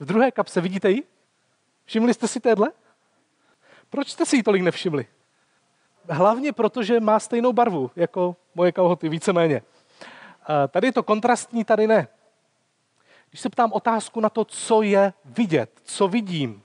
V 0.00 0.04
druhé 0.04 0.30
kapse, 0.30 0.60
vidíte 0.60 0.90
ji? 0.90 1.02
Všimli 1.84 2.14
jste 2.14 2.28
si 2.28 2.40
téhle? 2.40 2.72
Proč 3.90 4.10
jste 4.10 4.26
si 4.26 4.36
ji 4.36 4.42
tolik 4.42 4.62
nevšimli? 4.62 5.06
Hlavně 6.08 6.52
proto, 6.52 6.82
že 6.82 7.00
má 7.00 7.20
stejnou 7.20 7.52
barvu 7.52 7.90
jako 7.96 8.36
moje 8.54 8.72
kalhoty, 8.72 9.08
víceméně. 9.08 9.62
Tady 10.68 10.88
je 10.88 10.92
to 10.92 11.02
kontrastní, 11.02 11.64
tady 11.64 11.86
ne. 11.86 12.08
Když 13.28 13.40
se 13.40 13.50
ptám 13.50 13.72
otázku 13.72 14.20
na 14.20 14.30
to, 14.30 14.44
co 14.44 14.82
je 14.82 15.12
vidět, 15.24 15.80
co 15.84 16.08
vidím, 16.08 16.62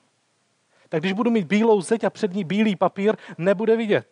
tak 0.90 1.02
když 1.02 1.14
budu 1.14 1.32
mít 1.32 1.48
bílou 1.48 1.82
zeď 1.82 2.04
a 2.04 2.10
před 2.10 2.34
ní 2.34 2.44
bílý 2.44 2.76
papír, 2.76 3.16
nebude 3.38 3.76
vidět. 3.76 4.08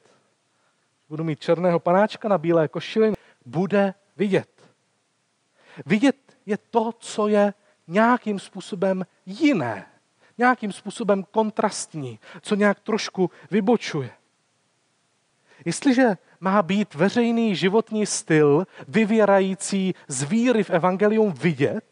Budu 1.10 1.24
mít 1.24 1.40
černého 1.40 1.80
panáčka 1.80 2.28
na 2.28 2.38
bílé 2.38 2.68
košili, 2.68 3.14
bude 3.46 3.94
vidět. 4.18 4.50
Vidět 5.86 6.16
je 6.46 6.58
to, 6.58 6.92
co 7.00 7.28
je 7.28 7.54
nějakým 7.88 8.40
způsobem 8.40 9.06
jiné, 9.26 9.86
nějakým 10.38 10.72
způsobem 10.72 11.24
kontrastní, 11.32 12.20
co 12.42 12.56
nějak 12.56 12.80
trošku 12.80 13.32
vybočuje. 13.52 14.12
Jestliže 15.66 16.18
má 16.40 16.62
být 16.62 16.96
veřejný 16.96 17.56
životní 17.56 18.06
styl 18.06 18.68
vyvěrající 18.88 19.96
z 20.08 20.24
víry 20.24 20.64
v 20.64 20.70
evangelium 20.70 21.32
vidět, 21.32 21.86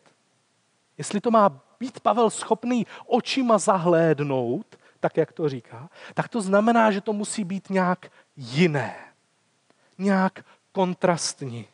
jestli 0.98 1.22
to 1.22 1.32
má 1.32 1.62
být 1.80 2.00
Pavel 2.00 2.30
schopný 2.30 2.88
očima 3.06 3.58
zahlédnout, 3.58 4.76
tak 5.00 5.18
jak 5.18 5.32
to 5.32 5.50
říká, 5.50 5.90
tak 6.14 6.28
to 6.28 6.42
znamená, 6.42 6.92
že 6.92 7.02
to 7.02 7.14
musí 7.14 7.44
být 7.44 7.70
nějak 7.70 8.12
jiné, 8.36 8.96
nějak 9.98 10.46
kontrastní. 10.72 11.68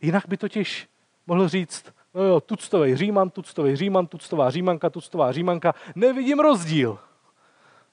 Jinak 0.00 0.28
by 0.28 0.36
totiž 0.36 0.88
mohl 1.26 1.48
říct, 1.48 1.84
no 2.14 2.22
jo, 2.22 2.40
tuctový 2.40 2.96
říman, 2.96 3.30
tuctový 3.30 3.76
říman, 3.76 4.06
tuctová 4.06 4.50
římanka, 4.50 4.90
tuctová 4.90 5.32
římanka, 5.32 5.74
nevidím 5.94 6.40
rozdíl. 6.40 6.98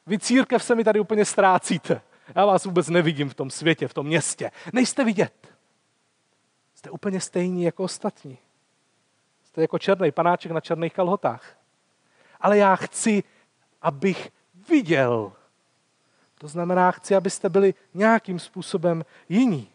Vy 0.07 0.19
církev 0.19 0.63
se 0.63 0.75
mi 0.75 0.83
tady 0.83 0.99
úplně 0.99 1.25
ztrácíte. 1.25 2.01
Já 2.35 2.45
vás 2.45 2.65
vůbec 2.65 2.89
nevidím 2.89 3.29
v 3.29 3.33
tom 3.33 3.49
světě, 3.49 3.87
v 3.87 3.93
tom 3.93 4.05
městě. 4.05 4.51
Nejste 4.73 5.03
vidět. 5.03 5.47
Jste 6.75 6.89
úplně 6.89 7.21
stejní 7.21 7.63
jako 7.63 7.83
ostatní. 7.83 8.37
Jste 9.45 9.61
jako 9.61 9.79
černý 9.79 10.11
panáček 10.11 10.51
na 10.51 10.61
černých 10.61 10.93
kalhotách. 10.93 11.57
Ale 12.41 12.57
já 12.57 12.75
chci, 12.75 13.23
abych 13.81 14.31
viděl. 14.69 15.33
To 16.37 16.47
znamená, 16.47 16.91
chci, 16.91 17.15
abyste 17.15 17.49
byli 17.49 17.73
nějakým 17.93 18.39
způsobem 18.39 19.05
jiní. 19.29 19.69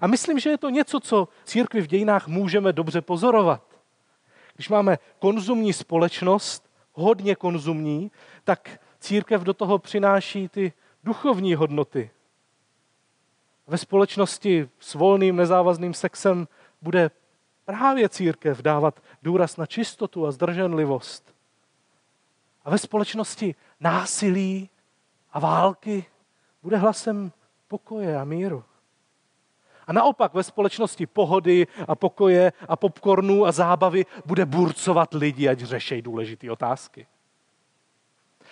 A 0.00 0.06
myslím, 0.06 0.38
že 0.38 0.50
je 0.50 0.58
to 0.58 0.70
něco, 0.70 1.00
co 1.00 1.28
církvi 1.44 1.80
v 1.80 1.86
dějinách 1.86 2.28
můžeme 2.28 2.72
dobře 2.72 3.00
pozorovat. 3.00 3.62
Když 4.54 4.68
máme 4.68 4.98
konzumní 5.18 5.72
společnost, 5.72 6.70
hodně 6.92 7.36
konzumní, 7.36 8.10
tak 8.44 8.80
církev 9.00 9.42
do 9.42 9.54
toho 9.54 9.78
přináší 9.78 10.48
ty 10.48 10.72
duchovní 11.04 11.54
hodnoty. 11.54 12.10
Ve 13.66 13.78
společnosti 13.78 14.68
s 14.78 14.94
volným 14.94 15.36
nezávazným 15.36 15.94
sexem 15.94 16.48
bude 16.82 17.10
právě 17.64 18.08
církev 18.08 18.62
dávat 18.62 19.00
důraz 19.22 19.56
na 19.56 19.66
čistotu 19.66 20.26
a 20.26 20.30
zdrženlivost. 20.30 21.34
A 22.64 22.70
ve 22.70 22.78
společnosti 22.78 23.54
násilí 23.80 24.70
a 25.32 25.38
války 25.38 26.04
bude 26.62 26.76
hlasem 26.76 27.32
pokoje 27.68 28.18
a 28.18 28.24
míru. 28.24 28.64
A 29.86 29.92
naopak 29.92 30.34
ve 30.34 30.42
společnosti 30.42 31.06
pohody 31.06 31.66
a 31.88 31.94
pokoje 31.94 32.52
a 32.68 32.76
popcornu 32.76 33.46
a 33.46 33.52
zábavy 33.52 34.06
bude 34.26 34.46
burcovat 34.46 35.14
lidi, 35.14 35.48
ať 35.48 35.58
řešejí 35.58 36.02
důležité 36.02 36.50
otázky. 36.50 37.06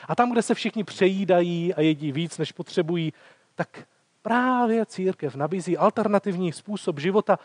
A 0.09 0.15
tam, 0.15 0.33
kde 0.33 0.43
se 0.43 0.55
všichni 0.55 0.85
přejídají 0.85 1.75
a 1.75 1.81
jedí 1.81 2.13
víc, 2.13 2.39
než 2.39 2.53
potřebují, 2.53 3.13
tak 3.55 3.87
právě 4.23 4.87
církev 4.87 5.35
nabízí 5.35 5.77
alternativní 5.77 6.53
způsob 6.53 6.99
života 6.99 7.39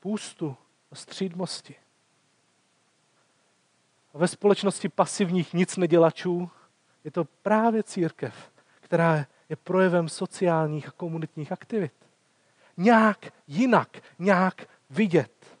půstu 0.00 0.56
a 0.92 0.94
střídmosti. 0.94 1.74
A 4.14 4.18
ve 4.18 4.28
společnosti 4.28 4.88
pasivních 4.88 5.54
nic 5.54 5.76
nedělačů 5.76 6.50
je 7.04 7.10
to 7.10 7.24
právě 7.24 7.82
církev, 7.82 8.50
která 8.80 9.26
je 9.48 9.56
projevem 9.56 10.08
sociálních 10.08 10.88
a 10.88 10.90
komunitních 10.90 11.52
aktivit. 11.52 11.92
Nějak 12.76 13.32
jinak, 13.46 14.02
nějak 14.18 14.68
vidět. 14.90 15.58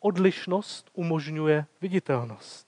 Odlišnost 0.00 0.90
umožňuje 0.92 1.66
viditelnost. 1.80 2.67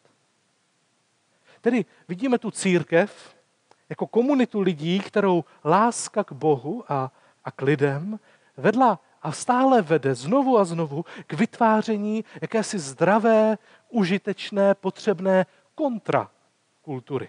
Tedy 1.60 1.84
vidíme 2.08 2.38
tu 2.38 2.50
církev 2.50 3.36
jako 3.88 4.06
komunitu 4.06 4.60
lidí, 4.60 5.00
kterou 5.00 5.44
láska 5.64 6.24
k 6.24 6.32
Bohu 6.32 6.84
a, 6.88 7.12
a 7.44 7.50
k 7.50 7.62
lidem 7.62 8.18
vedla 8.56 9.00
a 9.22 9.32
stále 9.32 9.82
vede 9.82 10.14
znovu 10.14 10.58
a 10.58 10.64
znovu 10.64 11.04
k 11.26 11.32
vytváření 11.32 12.24
jakési 12.42 12.78
zdravé, 12.78 13.58
užitečné, 13.88 14.74
potřebné 14.74 15.46
kontrakultury. 15.74 17.28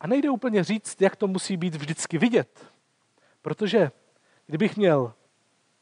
A 0.00 0.06
nejde 0.06 0.30
úplně 0.30 0.64
říct, 0.64 1.02
jak 1.02 1.16
to 1.16 1.26
musí 1.26 1.56
být 1.56 1.74
vždycky 1.74 2.18
vidět. 2.18 2.66
Protože 3.42 3.90
kdybych 4.46 4.76
měl 4.76 5.12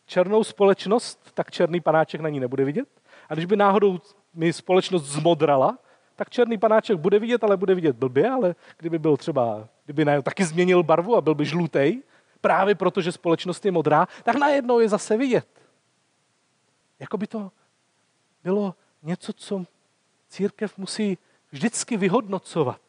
černou 0.07 0.45
společnost, 0.45 1.31
tak 1.35 1.51
černý 1.51 1.81
panáček 1.81 2.21
na 2.21 2.29
ní 2.29 2.41
nebude 2.41 2.65
vidět. 2.65 2.89
A 3.29 3.35
když 3.35 3.47
by 3.47 3.57
náhodou 3.57 4.01
mi 4.35 4.53
společnost 4.53 5.05
zmodrala, 5.05 5.79
tak 6.23 6.31
černý 6.31 6.59
panáček 6.59 6.99
bude 6.99 7.19
vidět, 7.19 7.45
ale 7.45 7.57
bude 7.57 7.75
vidět 7.75 7.97
blbě, 7.97 8.31
ale 8.31 8.55
kdyby 8.77 8.99
byl 8.99 9.17
třeba, 9.17 9.69
kdyby 9.85 10.05
najednou 10.05 10.23
taky 10.23 10.45
změnil 10.45 10.83
barvu 10.83 11.17
a 11.17 11.21
byl 11.21 11.35
by 11.35 11.45
žlutý, 11.45 12.03
právě 12.41 12.75
proto, 12.75 13.01
že 13.01 13.13
společnost 13.13 13.65
je 13.65 13.73
modrá, 13.73 14.07
tak 14.23 14.37
najednou 14.37 14.79
je 14.79 14.89
zase 14.89 15.17
vidět. 15.17 15.49
Jako 16.99 17.17
by 17.17 17.27
to 17.27 17.51
bylo 18.45 18.75
něco, 19.03 19.33
co 19.33 19.65
církev 20.29 20.79
musí 20.79 21.19
vždycky 21.51 21.97
vyhodnocovat 21.97 22.81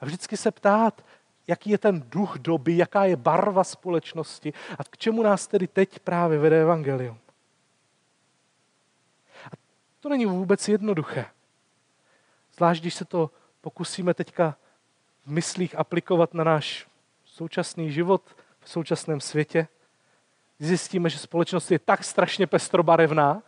a 0.00 0.04
vždycky 0.04 0.36
se 0.36 0.50
ptát, 0.50 1.04
jaký 1.46 1.70
je 1.70 1.78
ten 1.78 2.02
duch 2.10 2.38
doby, 2.38 2.76
jaká 2.76 3.04
je 3.04 3.16
barva 3.16 3.64
společnosti 3.64 4.52
a 4.78 4.84
k 4.84 4.98
čemu 4.98 5.22
nás 5.22 5.46
tedy 5.46 5.66
teď 5.66 5.98
právě 5.98 6.38
vede 6.38 6.62
evangelium. 6.62 7.18
A 9.46 9.50
to 10.00 10.08
není 10.08 10.26
vůbec 10.26 10.68
jednoduché. 10.68 11.26
Zvlášť, 12.60 12.80
když 12.80 12.94
se 12.94 13.04
to 13.04 13.30
pokusíme 13.60 14.14
teďka 14.14 14.56
v 15.26 15.30
myslích 15.30 15.78
aplikovat 15.78 16.34
na 16.34 16.44
náš 16.44 16.86
současný 17.24 17.92
život, 17.92 18.36
v 18.60 18.70
současném 18.70 19.20
světě. 19.20 19.68
Zjistíme, 20.58 21.10
že 21.10 21.18
společnost 21.18 21.70
je 21.70 21.78
tak 21.78 22.04
strašně 22.04 22.46
pestrobarevná, 22.46 23.42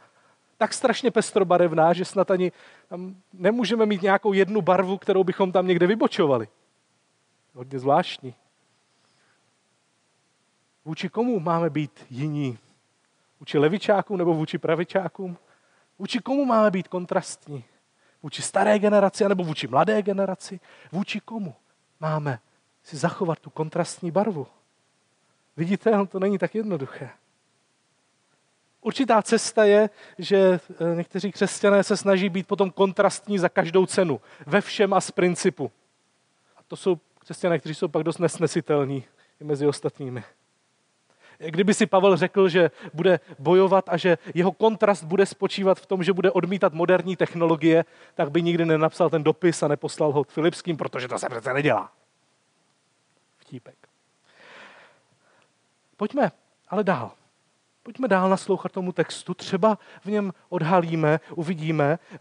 tak 0.56 0.74
strašně 0.74 1.10
pestrobarevná, 1.10 1.92
že 1.92 2.04
snad 2.04 2.30
ani 2.30 2.52
tam 2.88 3.16
nemůžeme 3.32 3.86
mít 3.86 4.02
nějakou 4.02 4.32
jednu 4.32 4.62
barvu, 4.62 4.98
kterou 4.98 5.24
bychom 5.24 5.52
tam 5.52 5.66
někde 5.66 5.86
vybočovali. 5.86 6.48
Hodně 7.54 7.78
zvláštní. 7.78 8.34
Vůči 10.84 11.08
komu 11.08 11.40
máme 11.40 11.70
být 11.70 12.06
jiní? 12.10 12.58
Vůči 13.40 13.58
levičákům 13.58 14.18
nebo 14.18 14.34
vůči 14.34 14.58
pravičákům? 14.58 15.36
Vůči 15.98 16.18
komu 16.18 16.44
máme 16.44 16.70
být 16.70 16.88
kontrastní? 16.88 17.64
Vůči 18.22 18.42
staré 18.42 18.78
generaci 18.78 19.28
nebo 19.28 19.44
vůči 19.44 19.68
mladé 19.68 20.02
generaci? 20.02 20.60
Vůči 20.92 21.20
komu 21.20 21.54
máme 22.00 22.38
si 22.82 22.96
zachovat 22.96 23.38
tu 23.38 23.50
kontrastní 23.50 24.10
barvu? 24.10 24.46
Vidíte, 25.56 26.06
to 26.06 26.18
není 26.18 26.38
tak 26.38 26.54
jednoduché. 26.54 27.10
Určitá 28.80 29.22
cesta 29.22 29.64
je, 29.64 29.90
že 30.18 30.36
eh, 30.38 30.96
někteří 30.96 31.32
křesťané 31.32 31.84
se 31.84 31.96
snaží 31.96 32.28
být 32.28 32.46
potom 32.46 32.70
kontrastní 32.70 33.38
za 33.38 33.48
každou 33.48 33.86
cenu, 33.86 34.20
ve 34.46 34.60
všem 34.60 34.94
a 34.94 35.00
z 35.00 35.10
principu. 35.10 35.72
A 36.56 36.60
to 36.68 36.76
jsou 36.76 37.00
křesťané, 37.18 37.58
kteří 37.58 37.74
jsou 37.74 37.88
pak 37.88 38.02
dost 38.02 38.18
nesnesitelní 38.18 39.04
mezi 39.40 39.66
ostatními. 39.66 40.24
Kdyby 41.46 41.74
si 41.74 41.86
Pavel 41.86 42.16
řekl, 42.16 42.48
že 42.48 42.70
bude 42.94 43.20
bojovat 43.38 43.84
a 43.88 43.96
že 43.96 44.18
jeho 44.34 44.52
kontrast 44.52 45.04
bude 45.04 45.26
spočívat 45.26 45.80
v 45.80 45.86
tom, 45.86 46.02
že 46.02 46.12
bude 46.12 46.30
odmítat 46.30 46.72
moderní 46.72 47.16
technologie, 47.16 47.84
tak 48.14 48.30
by 48.30 48.42
nikdy 48.42 48.64
nenapsal 48.64 49.10
ten 49.10 49.22
dopis 49.22 49.62
a 49.62 49.68
neposlal 49.68 50.12
ho 50.12 50.24
Filipským, 50.24 50.76
protože 50.76 51.08
to 51.08 51.18
se 51.18 51.28
přece 51.28 51.54
nedělá. 51.54 51.92
Vtípek. 53.38 53.76
Pojďme 55.96 56.32
ale 56.68 56.84
dál. 56.84 57.10
Pojďme 57.82 58.08
dál 58.08 58.28
naslouchat 58.30 58.72
tomu 58.72 58.92
textu. 58.92 59.34
Třeba 59.34 59.78
v 60.04 60.06
něm 60.06 60.32
odhalíme, 60.48 61.20
uvidíme 61.34 61.98
eh, 62.12 62.18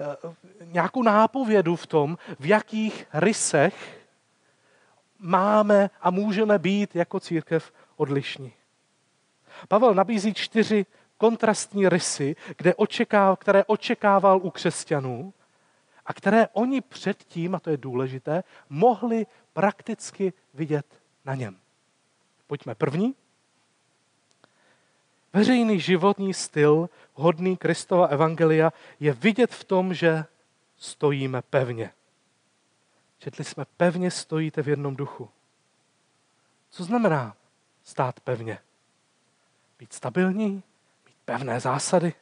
nějakou 0.66 1.04
nápovědu 1.04 1.76
v 1.76 1.88
tom, 1.88 2.18
v 2.40 2.46
jakých 2.46 3.08
rysech 3.14 4.06
máme 5.20 5.90
a 6.02 6.12
můžeme 6.12 6.60
být 6.60 6.96
jako 6.96 7.20
církev 7.20 7.74
odlišní. 7.96 8.54
Pavel 9.68 9.94
nabízí 9.94 10.34
čtyři 10.34 10.86
kontrastní 11.18 11.90
rysy, 11.90 12.36
kde 12.58 12.76
očeká, 12.76 13.36
které 13.36 13.64
očekával 13.66 14.40
u 14.44 14.50
křesťanů 14.50 15.34
a 16.06 16.14
které 16.14 16.48
oni 16.48 16.82
předtím, 16.82 17.56
a 17.56 17.60
to 17.60 17.70
je 17.70 17.78
důležité, 17.78 18.44
mohli 18.70 19.26
prakticky 19.54 20.34
vidět 20.54 20.86
na 21.26 21.36
něm. 21.36 21.58
Pojďme 22.48 22.76
první. 22.76 23.16
Veřejný 25.34 25.80
životní 25.80 26.34
styl, 26.34 26.90
hodný 27.14 27.58
Kristova 27.58 28.06
evangelia, 28.06 28.74
je 29.00 29.14
vidět 29.14 29.52
v 29.54 29.64
tom, 29.64 29.94
že 29.94 30.26
stojíme 30.78 31.42
pevně. 31.42 31.92
Četli 33.20 33.44
jsme, 33.44 33.66
pevně 33.78 34.12
stojíte 34.12 34.64
v 34.64 34.68
jednom 34.68 34.96
duchu. 34.96 35.30
Co 36.70 36.84
znamená 36.84 37.36
stát 37.84 38.20
pevně? 38.20 38.60
Být 39.82 39.94
stabilní, 39.94 40.64
mít 41.06 41.16
pevné 41.26 41.60
zásady, 41.60 42.14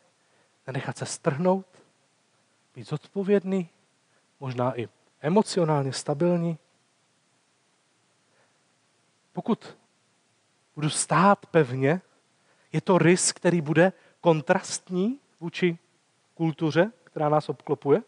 nenechat 0.67 0.97
se 0.97 1.05
strhnout, 1.05 1.65
být 2.75 2.87
zodpovědný, 2.87 3.69
možná 4.39 4.79
i 4.79 4.89
emocionálně 5.21 5.93
stabilní. 5.93 6.57
Pokud 9.33 9.77
budu 10.75 10.89
stát 10.89 11.45
pevně, 11.45 12.01
je 12.71 12.81
to 12.81 12.97
rys, 12.97 13.31
který 13.31 13.61
bude 13.61 13.93
kontrastní 14.21 15.19
vůči 15.39 15.77
kultuře, 16.35 16.91
která 17.03 17.29
nás 17.29 17.49
obklopuje? 17.49 18.01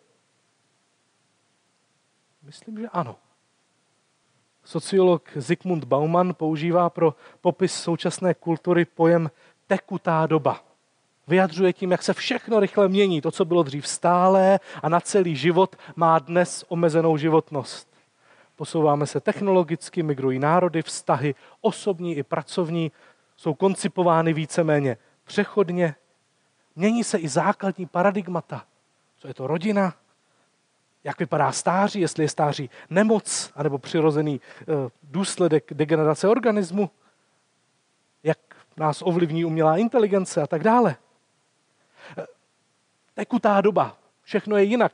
Myslím, 2.42 2.80
že 2.80 2.90
ano. 2.90 3.20
Sociolog 4.64 5.30
Zygmunt 5.36 5.84
Bauman 5.84 6.34
používá 6.34 6.90
pro 6.90 7.16
popis 7.42 7.74
současné 7.74 8.34
kultury 8.34 8.86
pojem 8.86 9.32
tekutá 9.68 10.26
doba. 10.26 10.64
Vyjadřuje 11.28 11.74
tím, 11.74 11.92
jak 11.92 12.04
se 12.04 12.14
všechno 12.14 12.60
rychle 12.60 12.88
mění. 12.88 13.22
To, 13.22 13.32
co 13.32 13.46
bylo 13.46 13.64
dřív 13.64 13.88
stálé 13.88 14.60
a 14.84 14.90
na 14.90 15.00
celý 15.00 15.36
život, 15.36 15.76
má 15.96 16.20
dnes 16.20 16.66
omezenou 16.68 17.18
životnost. 17.18 17.88
Posouváme 18.56 19.08
se 19.08 19.20
technologicky, 19.20 20.04
migrují 20.04 20.40
národy, 20.40 20.82
vztahy, 20.82 21.36
osobní 21.62 22.16
i 22.16 22.24
pracovní, 22.24 22.92
jsou 23.36 23.54
koncipovány 23.54 24.34
víceméně 24.34 24.98
přechodně. 25.24 25.96
Mění 26.76 27.04
se 27.04 27.18
i 27.18 27.28
základní 27.28 27.86
paradigmata. 27.86 28.64
Co 29.18 29.28
je 29.28 29.34
to 29.34 29.48
rodina, 29.48 29.94
jak 31.04 31.20
vypadá 31.20 31.52
stáří, 31.52 32.00
jestli 32.00 32.24
je 32.24 32.30
stáří 32.30 32.70
nemoc 32.90 33.52
anebo 33.56 33.78
přirozený 33.78 34.42
eh, 34.62 34.66
důsledek 35.04 35.74
degenerace 35.74 36.28
organismu, 36.28 36.90
jak 38.24 38.40
nás 38.78 39.02
ovlivní 39.02 39.46
umělá 39.46 39.78
inteligence 39.78 40.42
a 40.42 40.48
tak 40.48 40.64
dále. 40.64 40.96
Eh, 42.18 42.26
tekutá 43.14 43.62
doba, 43.62 43.98
všechno 44.22 44.58
je 44.58 44.64
jinak. 44.64 44.94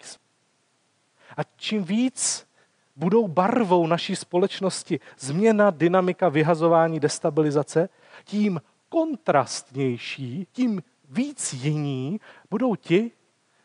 A 1.37 1.41
čím 1.55 1.83
víc 1.83 2.47
budou 2.95 3.27
barvou 3.27 3.87
naší 3.87 4.15
společnosti 4.15 4.99
změna, 5.19 5.69
dynamika, 5.69 6.29
vyhazování, 6.29 6.99
destabilizace, 6.99 7.89
tím 8.23 8.61
kontrastnější, 8.89 10.47
tím 10.51 10.81
víc 11.09 11.53
jiní 11.53 12.19
budou 12.49 12.75
ti, 12.75 13.11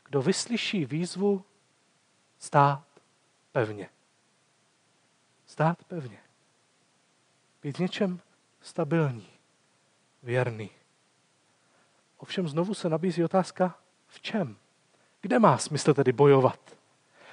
kdo 0.09 0.23
vyslyší 0.23 0.85
výzvu 0.85 1.45
stát 2.43 2.85
pevně. 3.53 3.89
Stát 5.47 5.85
pevně. 5.85 6.19
Být 7.63 7.77
v 7.77 7.81
něčem 7.81 8.21
stabilní, 8.61 9.29
věrný. 10.23 10.71
Ovšem 12.19 12.49
znovu 12.49 12.75
se 12.75 12.89
nabízí 12.89 13.25
otázka, 13.25 13.75
v 14.09 14.21
čem? 14.21 14.57
Kde 15.21 15.39
má 15.39 15.59
smysl 15.59 15.95
tedy 15.95 16.13
bojovat? 16.13 16.59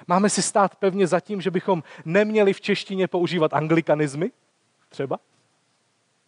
Máme 0.06 0.30
si 0.30 0.42
stát 0.42 0.76
pevně 0.76 1.06
za 1.06 1.20
tím, 1.20 1.40
že 1.40 1.50
bychom 1.50 1.82
neměli 2.04 2.52
v 2.52 2.60
češtině 2.60 3.08
používat 3.08 3.54
anglikanizmy? 3.54 4.30
Třeba? 4.88 5.18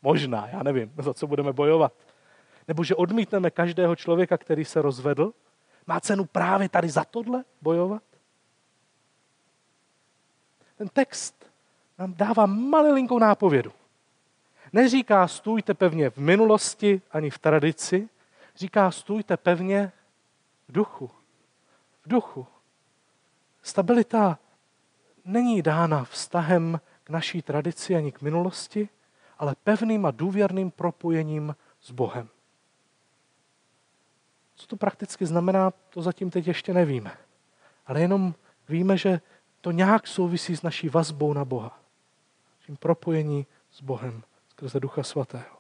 Možná, 0.02 0.48
já 0.48 0.62
nevím, 0.62 0.92
za 0.98 1.14
co 1.14 1.26
budeme 1.26 1.52
bojovat. 1.52 1.92
Nebo 2.68 2.84
že 2.84 2.94
odmítneme 2.94 3.50
každého 3.50 3.96
člověka, 3.96 4.38
který 4.38 4.64
se 4.64 4.82
rozvedl? 4.82 5.32
Má 5.86 6.00
cenu 6.00 6.24
právě 6.24 6.68
tady 6.68 6.88
za 6.88 7.04
tohle 7.04 7.44
bojovat? 7.60 8.02
Ten 10.82 10.88
text 10.88 11.52
nám 11.98 12.14
dává 12.14 12.46
malilinkou 12.46 13.18
nápovědu. 13.18 13.72
Neříká 14.72 15.28
stůjte 15.28 15.74
pevně 15.74 16.10
v 16.10 16.16
minulosti 16.16 17.02
ani 17.10 17.30
v 17.30 17.38
tradici, 17.38 18.08
říká 18.56 18.90
stůjte 18.90 19.36
pevně 19.36 19.92
v 20.68 20.72
duchu. 20.72 21.10
V 22.02 22.08
duchu. 22.08 22.46
Stabilita 23.62 24.38
není 25.24 25.62
dána 25.62 26.04
vztahem 26.04 26.80
k 27.04 27.10
naší 27.10 27.42
tradici 27.42 27.96
ani 27.96 28.12
k 28.12 28.22
minulosti, 28.22 28.88
ale 29.38 29.54
pevným 29.64 30.06
a 30.06 30.10
důvěrným 30.10 30.70
propojením 30.70 31.56
s 31.80 31.90
Bohem. 31.90 32.28
Co 34.54 34.66
to 34.66 34.76
prakticky 34.76 35.26
znamená, 35.26 35.70
to 35.70 36.02
zatím 36.02 36.30
teď 36.30 36.46
ještě 36.46 36.74
nevíme. 36.74 37.16
Ale 37.86 38.00
jenom 38.00 38.34
víme, 38.68 38.96
že 38.96 39.20
to 39.62 39.70
nějak 39.70 40.06
souvisí 40.06 40.56
s 40.56 40.62
naší 40.62 40.88
vazbou 40.88 41.32
na 41.32 41.44
Boha. 41.44 41.78
Tím 42.66 42.76
propojení 42.76 43.46
s 43.70 43.80
Bohem 43.80 44.22
skrze 44.48 44.80
Ducha 44.80 45.02
Svatého. 45.02 45.56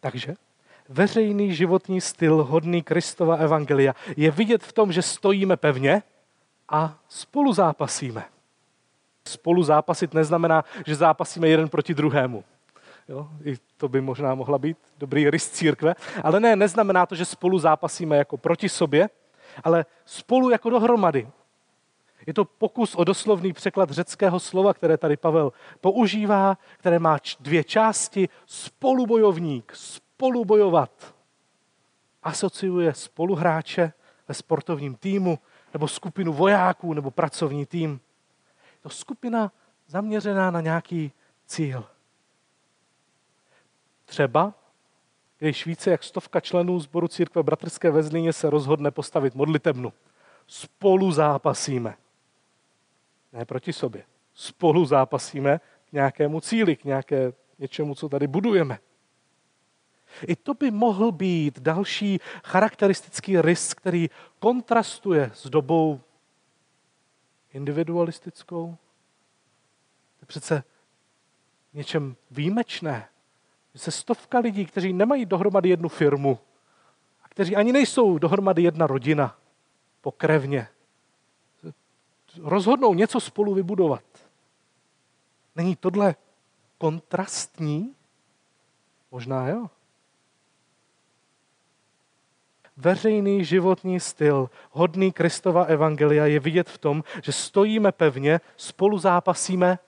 Takže 0.00 0.34
veřejný 0.88 1.54
životní 1.54 2.00
styl 2.00 2.44
hodný 2.44 2.82
Kristova 2.82 3.36
evangelia 3.36 3.94
je 4.16 4.30
vidět 4.30 4.62
v 4.62 4.72
tom, 4.72 4.92
že 4.92 5.02
stojíme 5.02 5.56
pevně 5.56 6.02
a 6.68 6.98
spolu 7.08 7.52
zápasíme. 7.52 8.24
Spolu 9.28 9.62
zápasit 9.62 10.14
neznamená, 10.14 10.64
že 10.86 10.94
zápasíme 10.94 11.48
jeden 11.48 11.68
proti 11.68 11.94
druhému. 11.94 12.44
Jo? 13.08 13.28
I 13.44 13.56
to 13.76 13.88
by 13.88 14.00
možná 14.00 14.34
mohla 14.34 14.58
být 14.58 14.76
dobrý 14.98 15.30
rys 15.30 15.50
církve. 15.50 15.94
Ale 16.22 16.40
ne, 16.40 16.56
neznamená 16.56 17.06
to, 17.06 17.14
že 17.14 17.24
spolu 17.24 17.58
zápasíme 17.58 18.16
jako 18.16 18.36
proti 18.36 18.68
sobě, 18.68 19.08
ale 19.64 19.86
spolu 20.04 20.50
jako 20.50 20.70
dohromady. 20.70 21.28
Je 22.26 22.34
to 22.34 22.44
pokus 22.44 22.94
o 22.94 23.04
doslovný 23.04 23.52
překlad 23.52 23.90
řeckého 23.90 24.40
slova, 24.40 24.74
které 24.74 24.98
tady 24.98 25.16
Pavel 25.16 25.52
používá, 25.80 26.58
které 26.78 26.98
má 26.98 27.18
dvě 27.40 27.64
části. 27.64 28.28
Spolubojovník, 28.46 29.72
spolubojovat. 29.74 31.14
Asociuje 32.22 32.94
spoluhráče 32.94 33.92
ve 34.28 34.34
sportovním 34.34 34.94
týmu, 34.94 35.38
nebo 35.72 35.88
skupinu 35.88 36.32
vojáků, 36.32 36.94
nebo 36.94 37.10
pracovní 37.10 37.66
tým 37.66 38.00
to 38.84 38.90
skupina 38.90 39.52
zaměřená 39.86 40.50
na 40.50 40.60
nějaký 40.60 41.12
cíl. 41.46 41.84
Třeba, 44.04 44.54
když 45.38 45.66
více 45.66 45.90
jak 45.90 46.04
stovka 46.04 46.40
členů 46.40 46.80
sboru 46.80 47.08
církve 47.08 47.42
Bratrské 47.42 47.90
ve 47.90 48.02
Zlíně 48.02 48.32
se 48.32 48.50
rozhodne 48.50 48.90
postavit 48.90 49.34
modlitebnu. 49.34 49.92
Spolu 50.46 51.12
zápasíme. 51.12 51.96
Ne 53.34 53.44
proti 53.44 53.72
sobě. 53.72 54.04
Spolu 54.34 54.84
zápasíme 54.84 55.60
k 55.88 55.92
nějakému 55.92 56.40
cíli, 56.40 56.76
k 56.76 56.84
nějaké 56.84 57.32
něčemu, 57.58 57.94
co 57.94 58.08
tady 58.08 58.26
budujeme. 58.26 58.78
I 60.26 60.36
to 60.36 60.54
by 60.54 60.70
mohl 60.70 61.12
být 61.12 61.60
další 61.60 62.20
charakteristický 62.44 63.40
rys, 63.40 63.74
který 63.74 64.10
kontrastuje 64.38 65.30
s 65.34 65.50
dobou 65.50 66.00
individualistickou. 67.52 68.76
To 70.16 70.22
je 70.22 70.26
přece 70.26 70.64
něčem 71.72 72.16
výjimečné. 72.30 73.08
Že 73.72 73.78
se 73.78 73.90
stovka 73.90 74.38
lidí, 74.38 74.66
kteří 74.66 74.92
nemají 74.92 75.26
dohromady 75.26 75.68
jednu 75.68 75.88
firmu 75.88 76.38
a 77.22 77.28
kteří 77.28 77.56
ani 77.56 77.72
nejsou 77.72 78.18
dohromady 78.18 78.62
jedna 78.62 78.86
rodina 78.86 79.38
pokrevně, 80.00 80.68
rozhodnou 82.42 82.94
něco 82.94 83.20
spolu 83.20 83.54
vybudovat. 83.54 84.04
Není 85.56 85.76
tohle 85.76 86.14
kontrastní? 86.78 87.94
Možná 89.10 89.48
jo. 89.48 89.66
Veřejný 92.76 93.44
životní 93.44 94.00
styl, 94.00 94.50
hodný 94.70 95.12
Kristova 95.12 95.64
evangelia 95.64 96.26
je 96.26 96.40
vidět 96.40 96.70
v 96.70 96.78
tom, 96.78 97.04
že 97.22 97.32
stojíme 97.32 97.92
pevně, 97.92 98.40
spolu 98.56 98.98
zápasíme 98.98 99.78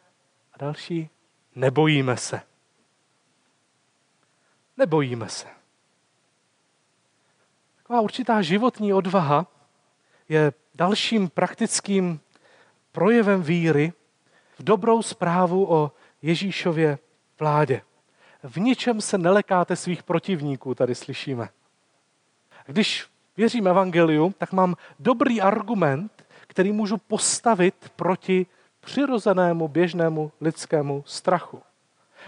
a 0.52 0.58
další 0.58 1.10
nebojíme 1.54 2.16
se. 2.16 2.40
Nebojíme 4.76 5.28
se. 5.28 5.46
Taková 7.76 8.00
určitá 8.00 8.42
životní 8.42 8.92
odvaha 8.92 9.46
je 10.28 10.52
dalším 10.74 11.28
praktickým 11.28 12.20
projevem 12.96 13.42
víry 13.42 13.92
v 14.58 14.62
dobrou 14.62 15.02
zprávu 15.02 15.72
o 15.72 15.92
Ježíšově 16.22 16.98
vládě. 17.40 17.82
V 18.42 18.56
ničem 18.56 19.00
se 19.00 19.18
nelekáte 19.18 19.76
svých 19.76 20.02
protivníků, 20.02 20.74
tady 20.74 20.94
slyšíme. 20.94 21.48
Když 22.66 23.06
věřím 23.36 23.66
evangeliu, 23.66 24.34
tak 24.38 24.52
mám 24.52 24.74
dobrý 24.98 25.40
argument, 25.40 26.24
který 26.46 26.72
můžu 26.72 26.96
postavit 26.96 27.92
proti 27.96 28.46
přirozenému 28.80 29.68
běžnému 29.68 30.32
lidskému 30.40 31.04
strachu. 31.06 31.62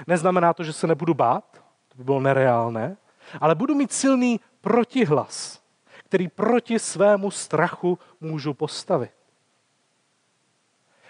Neznamená 0.07 0.53
to, 0.53 0.65
že 0.65 0.73
se 0.73 0.87
nebudu 0.87 1.15
bát, 1.15 1.45
to 1.89 1.99
by 1.99 2.05
bylo 2.05 2.21
nereálné, 2.21 2.97
ale 3.41 3.55
budu 3.55 3.75
mít 3.75 3.93
silný 3.93 4.41
protihlas, 4.61 5.61
který 6.05 6.29
proti 6.29 6.79
svému 6.79 7.31
strachu 7.31 7.99
můžu 8.21 8.55
postavit. 8.55 9.18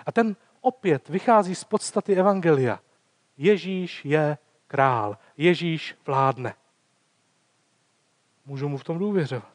A 0.09 0.13
ten 0.13 0.37
opět 0.61 1.09
vychází 1.09 1.55
z 1.55 1.65
podstaty 1.65 2.15
Evangelia. 2.17 2.81
Ježíš 3.37 4.05
je 4.05 4.39
král, 4.67 5.19
Ježíš 5.37 5.97
vládne. 6.07 6.55
Můžu 8.47 8.69
mu 8.69 8.79
v 8.79 8.85
tom 8.85 8.99
důvěřovat. 8.99 9.53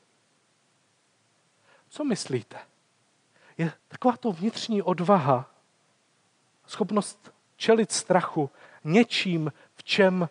Co 1.89 2.03
myslíte? 2.03 2.59
Je 3.57 3.73
taková 3.87 4.17
to 4.17 4.31
vnitřní 4.31 4.81
odvaha, 4.81 5.49
schopnost 6.67 7.33
čelit 7.55 7.91
strachu 7.91 8.49
něčím, 8.83 9.53
v 9.75 9.83
čem 9.83 10.29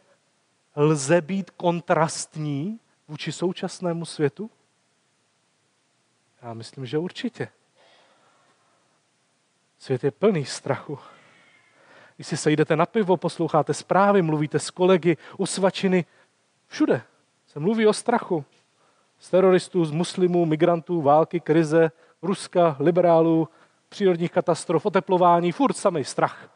lze 0.77 1.21
být 1.21 1.51
kontrastní 1.51 2.81
vůči 3.09 3.33
současnému 3.33 4.05
světu? 4.05 4.51
Já 6.43 6.55
myslím, 6.55 6.87
že 6.87 6.99
určitě. 6.99 7.49
Svět 9.83 10.05
je 10.05 10.11
plný 10.11 10.45
strachu. 10.45 10.99
Když 12.17 12.27
si 12.27 12.37
sejdete 12.37 12.77
na 12.77 12.87
pivo, 12.87 13.17
posloucháte 13.17 13.75
zprávy, 13.75 14.23
mluvíte 14.23 14.59
s 14.59 14.71
kolegy, 14.71 15.17
u 15.37 15.47
svačiny, 15.47 16.05
všude 16.67 17.03
se 17.47 17.61
mluví 17.61 17.87
o 17.87 17.93
strachu. 17.93 18.45
Z 19.19 19.31
teroristů, 19.31 19.85
z 19.85 19.91
muslimů, 19.91 20.47
migrantů, 20.47 21.03
války, 21.03 21.41
krize, 21.41 21.91
Ruska, 22.23 22.77
liberálů, 22.81 23.49
přírodních 23.89 24.33
katastrof, 24.33 24.87
oteplování, 24.87 25.53
furt 25.53 25.77
samý 25.77 26.05
strach. 26.05 26.51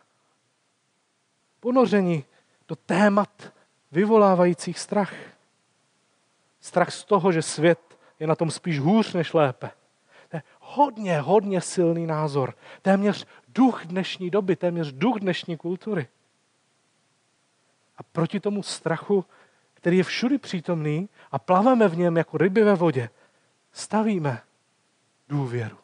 Ponoření 1.61 2.25
do 2.69 2.77
témat 2.77 3.53
vyvolávajících 3.93 4.79
strach. 4.79 5.15
Strach 6.61 6.93
z 6.93 7.05
toho, 7.05 7.33
že 7.33 7.43
svět 7.43 7.99
je 8.21 8.27
na 8.27 8.35
tom 8.35 8.51
spíš 8.51 8.81
hůř 8.81 9.13
než 9.13 9.33
lépe. 9.33 9.71
Hodně, 10.69 11.21
hodně 11.21 11.61
silný 11.61 12.07
názor. 12.07 12.55
Téměř 12.83 13.27
duch 13.49 13.87
dnešní 13.87 14.31
doby, 14.31 14.57
téměř 14.57 14.93
duch 14.93 15.21
dnešní 15.21 15.57
kultury. 15.57 16.09
A 17.97 18.03
proti 18.03 18.41
tomu 18.41 18.63
strachu, 18.63 19.25
který 19.75 19.99
je 19.99 20.05
všudy 20.05 20.39
přítomný 20.39 21.09
a 21.33 21.39
plaveme 21.39 21.89
v 21.89 21.99
něm 21.99 22.17
jako 22.17 22.39
ryby 22.39 22.65
ve 22.65 22.75
vodě, 22.75 23.11
stavíme 23.73 24.43
důvěru. 25.29 25.77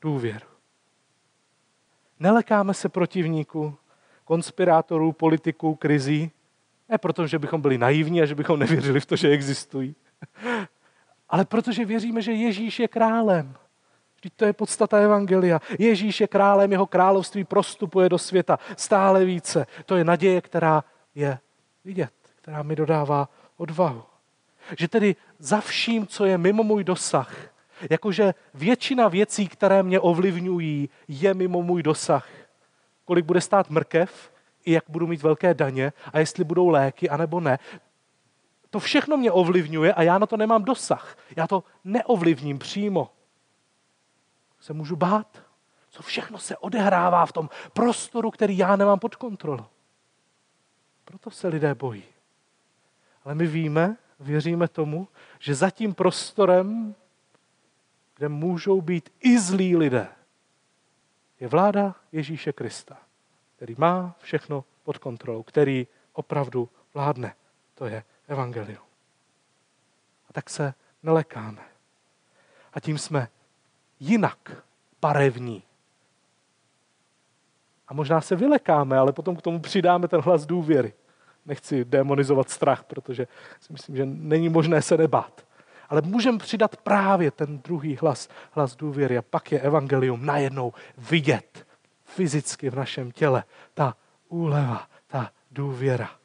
Důvěru. 0.00 0.46
Nelekáme 2.18 2.74
se 2.74 2.88
protivníků, 2.88 3.76
konspirátorů, 4.24 5.12
politiků, 5.12 5.74
krizí, 5.74 6.30
ne 6.88 6.98
proto, 6.98 7.26
že 7.26 7.38
bychom 7.38 7.60
byli 7.60 7.78
naivní 7.78 8.22
a 8.22 8.26
že 8.26 8.34
bychom 8.34 8.58
nevěřili 8.58 9.00
v 9.00 9.06
to, 9.06 9.16
že 9.16 9.28
existují, 9.28 9.96
ale 11.28 11.44
protože 11.44 11.84
věříme, 11.84 12.22
že 12.22 12.32
Ježíš 12.32 12.78
je 12.78 12.88
králem. 12.88 13.56
Vždyť 14.20 14.32
to 14.36 14.44
je 14.44 14.52
podstata 14.52 15.00
Evangelia. 15.00 15.60
Ježíš 15.78 16.20
je 16.20 16.28
králem, 16.28 16.72
jeho 16.72 16.86
království 16.86 17.44
prostupuje 17.44 18.08
do 18.08 18.18
světa 18.18 18.58
stále 18.76 19.24
více. 19.24 19.66
To 19.86 19.96
je 19.96 20.04
naděje, 20.04 20.40
která 20.40 20.84
je 21.14 21.38
vidět, 21.84 22.12
která 22.42 22.62
mi 22.62 22.76
dodává 22.76 23.28
odvahu. 23.56 24.02
Že 24.78 24.88
tedy 24.88 25.16
za 25.38 25.60
vším, 25.60 26.06
co 26.06 26.24
je 26.24 26.38
mimo 26.38 26.62
můj 26.62 26.84
dosah, 26.84 27.36
jakože 27.90 28.34
většina 28.54 29.08
věcí, 29.08 29.48
které 29.48 29.82
mě 29.82 30.00
ovlivňují, 30.00 30.88
je 31.08 31.34
mimo 31.34 31.62
můj 31.62 31.82
dosah. 31.82 32.28
Kolik 33.04 33.24
bude 33.24 33.40
stát 33.40 33.70
mrkev, 33.70 34.32
i 34.64 34.72
jak 34.72 34.84
budu 34.88 35.06
mít 35.06 35.22
velké 35.22 35.54
daně 35.54 35.92
a 36.12 36.18
jestli 36.18 36.44
budou 36.44 36.68
léky, 36.68 37.08
anebo 37.08 37.40
ne. 37.40 37.58
To 38.70 38.80
všechno 38.80 39.16
mě 39.16 39.32
ovlivňuje 39.32 39.94
a 39.94 40.02
já 40.02 40.18
na 40.18 40.26
to 40.26 40.36
nemám 40.36 40.64
dosah. 40.64 41.16
Já 41.36 41.46
to 41.46 41.64
neovlivním 41.84 42.58
přímo. 42.58 43.10
Se 44.60 44.72
můžu 44.72 44.96
bát, 44.96 45.42
co 45.88 46.02
všechno 46.02 46.38
se 46.38 46.56
odehrává 46.56 47.26
v 47.26 47.32
tom 47.32 47.50
prostoru, 47.72 48.30
který 48.30 48.58
já 48.58 48.76
nemám 48.76 48.98
pod 48.98 49.16
kontrolou. 49.16 49.66
Proto 51.04 51.30
se 51.30 51.48
lidé 51.48 51.74
bojí. 51.74 52.04
Ale 53.24 53.34
my 53.34 53.46
víme, 53.46 53.96
věříme 54.20 54.68
tomu, 54.68 55.08
že 55.38 55.54
za 55.54 55.70
tím 55.70 55.94
prostorem, 55.94 56.94
kde 58.16 58.28
můžou 58.28 58.80
být 58.80 59.10
i 59.20 59.40
zlí 59.40 59.76
lidé, 59.76 60.08
je 61.40 61.48
vláda 61.48 61.94
Ježíše 62.12 62.52
Krista, 62.52 62.98
který 63.56 63.74
má 63.78 64.14
všechno 64.18 64.64
pod 64.82 64.98
kontrolou, 64.98 65.42
který 65.42 65.86
opravdu 66.12 66.68
vládne. 66.94 67.34
To 67.74 67.86
je 67.86 68.04
evangelium. 68.28 68.84
A 70.28 70.32
tak 70.32 70.50
se 70.50 70.74
nelekáme. 71.02 71.64
A 72.72 72.80
tím 72.80 72.98
jsme 72.98 73.28
jinak 74.00 74.62
barevní. 75.00 75.62
A 77.88 77.94
možná 77.94 78.20
se 78.20 78.36
vylekáme, 78.36 78.98
ale 78.98 79.12
potom 79.12 79.36
k 79.36 79.42
tomu 79.42 79.60
přidáme 79.60 80.08
ten 80.08 80.20
hlas 80.20 80.46
důvěry. 80.46 80.92
Nechci 81.46 81.84
demonizovat 81.84 82.50
strach, 82.50 82.84
protože 82.84 83.26
si 83.60 83.72
myslím, 83.72 83.96
že 83.96 84.06
není 84.06 84.48
možné 84.48 84.82
se 84.82 84.96
nebát. 84.96 85.46
Ale 85.88 86.02
můžeme 86.02 86.38
přidat 86.38 86.76
právě 86.76 87.30
ten 87.30 87.58
druhý 87.58 87.96
hlas, 87.96 88.28
hlas 88.50 88.76
důvěry. 88.76 89.18
A 89.18 89.22
pak 89.22 89.52
je 89.52 89.60
evangelium 89.60 90.26
najednou 90.26 90.72
vidět 90.98 91.66
fyzicky 92.04 92.70
v 92.70 92.74
našem 92.74 93.10
těle. 93.10 93.44
Ta 93.74 93.96
úleva, 94.28 94.86
ta 95.06 95.30
důvěra. 95.50 96.19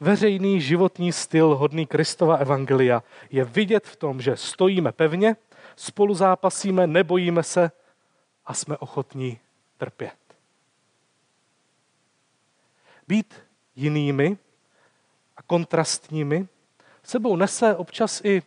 Veřejný 0.00 0.60
životní 0.60 1.12
styl 1.12 1.56
hodný 1.56 1.86
Kristova 1.86 2.36
evangelia 2.36 3.02
je 3.30 3.44
vidět 3.44 3.86
v 3.86 3.96
tom, 3.96 4.20
že 4.20 4.36
stojíme 4.36 4.92
pevně, 4.92 5.36
spolu 5.76 6.14
zápasíme, 6.14 6.86
nebojíme 6.86 7.42
se 7.42 7.70
a 8.46 8.54
jsme 8.54 8.76
ochotní 8.76 9.40
trpět. 9.76 10.16
Být 13.08 13.34
jinými 13.76 14.38
a 15.36 15.42
kontrastními 15.42 16.48
sebou 17.02 17.36
nese 17.36 17.76
občas 17.76 18.20
i 18.24 18.42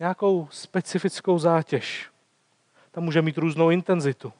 nějakou 0.00 0.48
specifickou 0.50 1.38
zátěž. 1.38 2.10
Ta 2.90 3.00
může 3.00 3.22
mít 3.22 3.38
různou 3.38 3.70
intenzitu. 3.70 4.32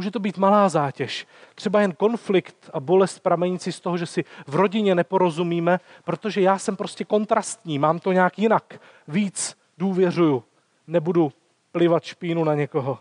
Může 0.00 0.10
to 0.10 0.18
být 0.18 0.38
malá 0.38 0.68
zátěž, 0.68 1.26
třeba 1.54 1.80
jen 1.80 1.92
konflikt 1.92 2.70
a 2.72 2.80
bolest 2.80 3.18
pramenící 3.18 3.72
z 3.72 3.80
toho, 3.80 3.98
že 3.98 4.06
si 4.06 4.24
v 4.46 4.54
rodině 4.54 4.94
neporozumíme, 4.94 5.80
protože 6.04 6.40
já 6.40 6.58
jsem 6.58 6.76
prostě 6.76 7.04
kontrastní, 7.04 7.78
mám 7.78 7.98
to 7.98 8.12
nějak 8.12 8.38
jinak, 8.38 8.80
víc 9.08 9.56
důvěřuju, 9.78 10.44
nebudu 10.86 11.32
plivat 11.72 12.04
špínu 12.04 12.44
na 12.44 12.54
někoho. 12.54 12.98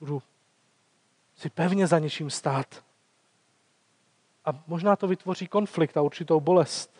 Budu 0.00 0.22
si 1.36 1.50
pevně 1.50 1.86
za 1.86 1.98
něčím 1.98 2.30
stát. 2.30 2.84
A 4.44 4.50
možná 4.66 4.96
to 4.96 5.06
vytvoří 5.06 5.46
konflikt 5.46 5.96
a 5.96 6.02
určitou 6.02 6.40
bolest. 6.40 6.90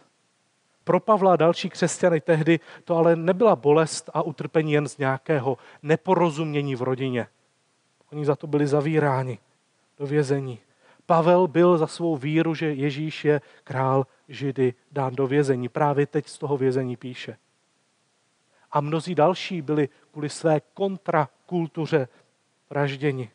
Pro 0.85 1.01
Pavla 1.01 1.33
a 1.33 1.37
další 1.37 1.71
křesťany 1.71 2.21
tehdy 2.21 2.61
to 2.85 2.97
ale 2.97 3.17
nebyla 3.17 3.57
bolest 3.57 4.11
a 4.15 4.23
utrpení 4.23 4.73
jen 4.73 4.89
z 4.89 4.99
nějakého 4.99 5.59
neporozumění 5.83 6.77
v 6.77 6.83
rodině. 6.83 7.27
Oni 8.13 8.25
za 8.25 8.37
to 8.37 8.47
byli 8.47 8.67
zavíráni 8.67 9.39
do 9.99 10.07
vězení. 10.07 10.59
Pavel 11.07 11.49
byl 11.49 11.79
za 11.79 11.87
svou 11.87 12.17
víru, 12.17 12.55
že 12.55 12.73
Ježíš 12.73 13.25
je 13.25 13.41
král 13.65 14.07
Židy 14.29 14.75
dán 14.93 15.15
do 15.15 15.27
vězení. 15.27 15.69
Právě 15.69 16.07
teď 16.07 16.29
z 16.29 16.39
toho 16.39 16.57
vězení 16.57 16.97
píše. 16.97 17.37
A 18.71 18.81
mnozí 18.81 19.15
další 19.15 19.63
byli 19.63 19.89
kvůli 20.11 20.29
své 20.29 20.61
kontrakultuře 20.75 22.09
vražděni. 22.71 23.31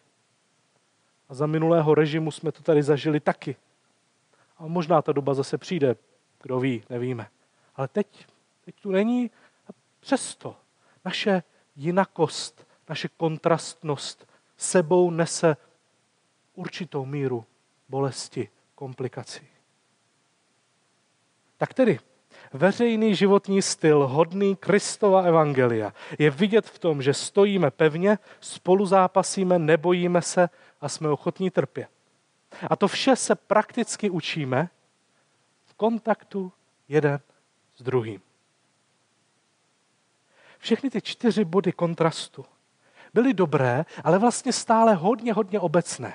A 1.30 1.34
za 1.34 1.48
minulého 1.48 1.96
režimu 1.96 2.32
jsme 2.32 2.52
to 2.52 2.64
tady 2.64 2.84
zažili 2.84 3.20
taky. 3.20 3.56
A 4.58 4.68
možná 4.68 5.02
ta 5.02 5.12
doba 5.12 5.34
zase 5.34 5.58
přijde, 5.58 5.96
kdo 6.42 6.60
ví, 6.60 6.84
nevíme. 6.90 7.28
Ale 7.76 7.88
teď, 7.88 8.26
teď 8.66 8.76
tu 8.82 8.92
není 8.92 9.32
a 9.70 9.72
přesto 10.00 10.56
naše 11.06 11.44
jinakost, 11.76 12.68
naše 12.90 13.08
kontrastnost 13.18 14.28
sebou 14.58 15.10
nese 15.10 15.58
určitou 16.54 17.06
míru 17.06 17.46
bolesti, 17.90 18.50
komplikací. 18.76 19.48
Tak 21.58 21.74
tedy, 21.74 22.00
veřejný 22.54 23.16
životní 23.16 23.62
styl 23.62 24.08
hodný 24.08 24.56
Kristova 24.56 25.22
evangelia 25.22 25.94
je 26.20 26.30
vidět 26.30 26.66
v 26.66 26.80
tom, 26.80 27.02
že 27.02 27.14
stojíme 27.14 27.72
pevně, 27.72 28.18
spolu 28.40 28.86
zápasíme, 28.86 29.60
nebojíme 29.60 30.22
se 30.22 30.50
a 30.82 30.90
jsme 30.90 31.10
ochotní 31.10 31.50
trpět. 31.50 31.90
A 32.70 32.76
to 32.76 32.88
vše 32.88 33.16
se 33.16 33.36
prakticky 33.36 34.10
učíme 34.10 34.70
v 35.66 35.74
kontaktu 35.74 36.52
jeden 36.88 37.20
s 37.76 37.84
druhým. 37.84 38.22
Všechny 40.58 40.90
ty 40.90 41.02
čtyři 41.02 41.46
body 41.46 41.72
kontrastu 41.72 42.46
byly 43.18 43.34
dobré, 43.34 43.86
ale 44.04 44.20
vlastně 44.20 44.54
stále 44.54 44.94
hodně, 44.94 45.34
hodně 45.34 45.60
obecné. 45.60 46.14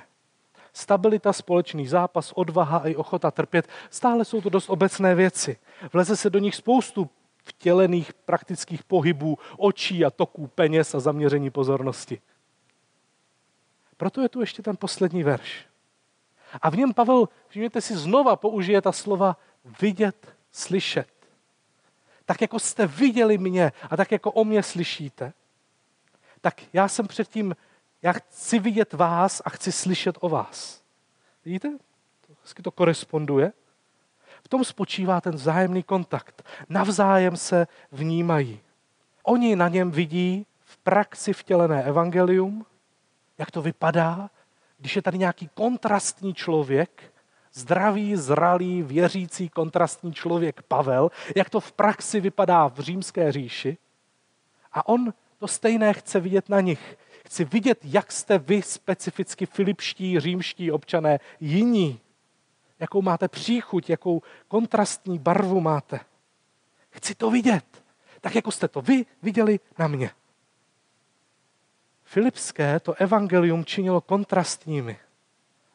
Stabilita, 0.72 1.32
společný 1.32 1.86
zápas, 1.86 2.32
odvaha 2.32 2.78
a 2.78 2.88
i 2.88 2.96
ochota 2.96 3.30
trpět, 3.30 3.68
stále 3.90 4.24
jsou 4.24 4.40
to 4.40 4.48
dost 4.48 4.70
obecné 4.70 5.14
věci. 5.14 5.56
Vleze 5.92 6.16
se 6.16 6.30
do 6.30 6.38
nich 6.38 6.54
spoustu 6.54 7.10
vtělených 7.44 8.12
praktických 8.12 8.84
pohybů, 8.84 9.38
očí 9.58 10.04
a 10.04 10.10
toků 10.10 10.46
peněz 10.46 10.94
a 10.94 11.00
zaměření 11.00 11.50
pozornosti. 11.50 12.20
Proto 13.96 14.20
je 14.20 14.28
tu 14.28 14.40
ještě 14.40 14.62
ten 14.62 14.76
poslední 14.76 15.22
verš. 15.22 15.66
A 16.62 16.70
v 16.70 16.76
něm 16.76 16.94
Pavel, 16.94 17.28
všimněte 17.48 17.80
si, 17.80 17.96
znova 17.96 18.36
použije 18.36 18.80
ta 18.82 18.92
slova 18.92 19.36
vidět, 19.80 20.34
slyšet. 20.52 21.08
Tak 22.24 22.40
jako 22.40 22.58
jste 22.58 22.86
viděli 22.86 23.38
mě 23.38 23.72
a 23.90 23.96
tak 23.96 24.12
jako 24.12 24.32
o 24.32 24.44
mě 24.44 24.62
slyšíte, 24.62 25.32
tak 26.42 26.62
já 26.72 26.88
jsem 26.88 27.06
předtím, 27.06 27.56
já 28.02 28.12
chci 28.12 28.58
vidět 28.58 28.92
vás 28.92 29.42
a 29.44 29.50
chci 29.50 29.72
slyšet 29.72 30.18
o 30.20 30.28
vás. 30.28 30.82
Vidíte? 31.44 31.78
Hezky 32.42 32.62
to 32.62 32.70
koresponduje. 32.70 33.52
V 34.44 34.48
tom 34.48 34.64
spočívá 34.64 35.20
ten 35.20 35.34
vzájemný 35.34 35.82
kontakt. 35.82 36.42
Navzájem 36.68 37.36
se 37.36 37.66
vnímají. 37.92 38.60
Oni 39.22 39.56
na 39.56 39.68
něm 39.68 39.90
vidí 39.90 40.46
v 40.60 40.76
praxi 40.76 41.32
vtělené 41.32 41.82
evangelium, 41.82 42.66
jak 43.38 43.50
to 43.50 43.62
vypadá, 43.62 44.30
když 44.78 44.96
je 44.96 45.02
tady 45.02 45.18
nějaký 45.18 45.50
kontrastní 45.54 46.34
člověk, 46.34 47.12
zdravý, 47.52 48.16
zralý, 48.16 48.82
věřící, 48.82 49.48
kontrastní 49.48 50.14
člověk 50.14 50.62
Pavel, 50.62 51.10
jak 51.36 51.50
to 51.50 51.60
v 51.60 51.72
praxi 51.72 52.20
vypadá 52.20 52.68
v 52.68 52.80
římské 52.80 53.32
říši. 53.32 53.78
A 54.72 54.88
on 54.88 55.14
to 55.42 55.48
stejné 55.48 55.92
chce 55.92 56.20
vidět 56.20 56.48
na 56.48 56.60
nich. 56.60 56.98
Chci 57.26 57.44
vidět, 57.44 57.78
jak 57.84 58.12
jste 58.12 58.38
vy 58.38 58.62
specificky 58.62 59.46
filipští, 59.46 60.20
římští 60.20 60.72
občané 60.72 61.20
jiní. 61.40 62.00
Jakou 62.78 63.02
máte 63.02 63.28
příchuť, 63.28 63.90
jakou 63.90 64.22
kontrastní 64.48 65.18
barvu 65.18 65.60
máte. 65.60 66.00
Chci 66.90 67.14
to 67.14 67.30
vidět. 67.30 67.64
Tak 68.20 68.34
jako 68.34 68.50
jste 68.50 68.68
to 68.68 68.82
vy 68.82 69.06
viděli 69.22 69.60
na 69.78 69.88
mě. 69.88 70.10
Filipské 72.04 72.80
to 72.80 72.94
evangelium 72.94 73.64
činilo 73.64 74.00
kontrastními. 74.00 74.98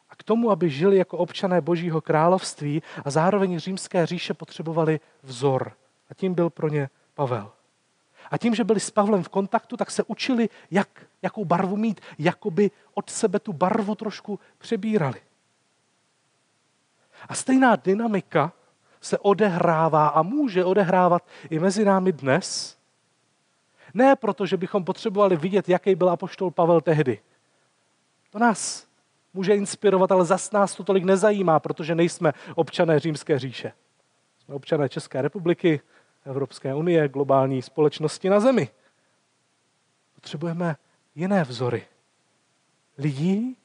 A 0.09 0.15
k 0.15 0.23
tomu, 0.23 0.51
aby 0.51 0.69
žili 0.69 0.97
jako 0.97 1.17
občané 1.17 1.61
Božího 1.61 2.01
království 2.01 2.83
a 3.05 3.09
zároveň 3.09 3.59
římské 3.59 4.05
říše 4.05 4.33
potřebovali 4.33 4.99
vzor. 5.23 5.71
A 6.09 6.13
tím 6.13 6.33
byl 6.33 6.49
pro 6.49 6.67
ně 6.67 6.89
Pavel. 7.13 7.56
A 8.31 8.37
tím, 8.37 8.55
že 8.55 8.63
byli 8.63 8.79
s 8.79 8.91
Pavlem 8.91 9.23
v 9.23 9.29
kontaktu, 9.29 9.77
tak 9.77 9.91
se 9.91 10.03
učili, 10.03 10.49
jak, 10.71 10.89
jakou 11.21 11.45
barvu 11.45 11.77
mít, 11.77 12.01
jakoby 12.19 12.71
od 12.93 13.09
sebe 13.09 13.39
tu 13.39 13.53
barvu 13.53 13.95
trošku 13.95 14.39
přebírali. 14.57 15.21
A 17.29 17.35
stejná 17.35 17.75
dynamika 17.75 18.53
se 19.01 19.17
odehrává 19.17 20.07
a 20.07 20.21
může 20.21 20.65
odehrávat 20.65 21.27
i 21.49 21.59
mezi 21.59 21.85
námi 21.85 22.11
dnes. 22.11 22.77
Ne 23.93 24.15
proto, 24.15 24.45
že 24.45 24.57
bychom 24.57 24.83
potřebovali 24.83 25.35
vidět, 25.35 25.69
jaký 25.69 25.95
byl 25.95 26.09
apoštol 26.09 26.51
Pavel 26.51 26.81
tehdy. 26.81 27.19
To 28.29 28.39
nás 28.39 28.87
může 29.33 29.55
inspirovat, 29.55 30.11
ale 30.11 30.25
zas 30.25 30.51
nás 30.51 30.75
to 30.75 30.83
tolik 30.83 31.03
nezajímá, 31.03 31.59
protože 31.59 31.95
nejsme 31.95 32.33
občané 32.55 32.99
římské 32.99 33.39
říše. 33.39 33.73
Jsme 34.39 34.55
občané 34.55 34.89
České 34.89 35.21
republiky, 35.21 35.81
Evropské 36.27 36.75
unie, 36.75 37.07
globální 37.07 37.61
společnosti 37.61 38.29
na 38.29 38.39
zemi. 38.39 38.69
Potřebujeme 40.15 40.75
jiné 41.15 41.43
vzory. 41.43 41.85
Lidí, 42.97 43.57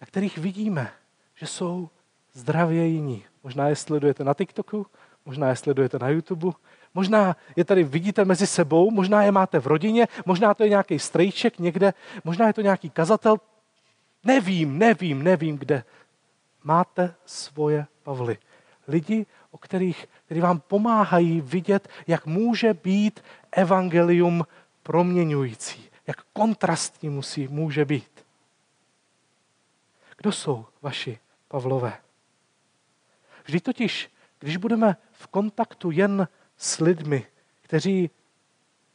na 0.00 0.06
kterých 0.06 0.38
vidíme, 0.38 0.92
že 1.34 1.46
jsou 1.46 1.88
zdravě 2.32 2.86
jiní. 2.86 3.24
Možná 3.42 3.68
je 3.68 3.76
sledujete 3.76 4.24
na 4.24 4.34
TikToku, 4.34 4.86
možná 5.24 5.48
je 5.48 5.56
sledujete 5.56 5.98
na 5.98 6.08
YouTube, 6.08 6.52
možná 6.94 7.36
je 7.56 7.64
tady 7.64 7.84
vidíte 7.84 8.24
mezi 8.24 8.46
sebou, 8.46 8.90
možná 8.90 9.22
je 9.22 9.32
máte 9.32 9.60
v 9.60 9.66
rodině, 9.66 10.08
možná 10.26 10.54
to 10.54 10.62
je 10.62 10.68
nějaký 10.68 10.98
strejček 10.98 11.58
někde, 11.58 11.94
možná 12.24 12.46
je 12.46 12.52
to 12.52 12.60
nějaký 12.60 12.90
kazatel. 12.90 13.36
Nevím, 14.24 14.78
nevím, 14.78 15.22
nevím, 15.22 15.58
kde. 15.58 15.84
Máte 16.64 17.14
svoje 17.26 17.86
Pavly. 18.02 18.38
Lidi, 18.88 19.26
o 19.54 19.58
kterých, 19.58 20.08
který 20.24 20.40
vám 20.40 20.60
pomáhají 20.60 21.40
vidět, 21.40 21.88
jak 22.06 22.26
může 22.26 22.74
být 22.74 23.24
evangelium 23.52 24.46
proměňující, 24.82 25.90
jak 26.06 26.16
kontrastní 26.32 27.08
musí, 27.08 27.48
může 27.48 27.84
být. 27.84 28.26
Kdo 30.16 30.32
jsou 30.32 30.66
vaši 30.82 31.18
Pavlové? 31.48 31.98
Vždy 33.44 33.60
totiž, 33.60 34.10
když 34.38 34.56
budeme 34.56 34.96
v 35.12 35.26
kontaktu 35.26 35.90
jen 35.90 36.28
s 36.56 36.80
lidmi, 36.80 37.26
kteří 37.62 38.10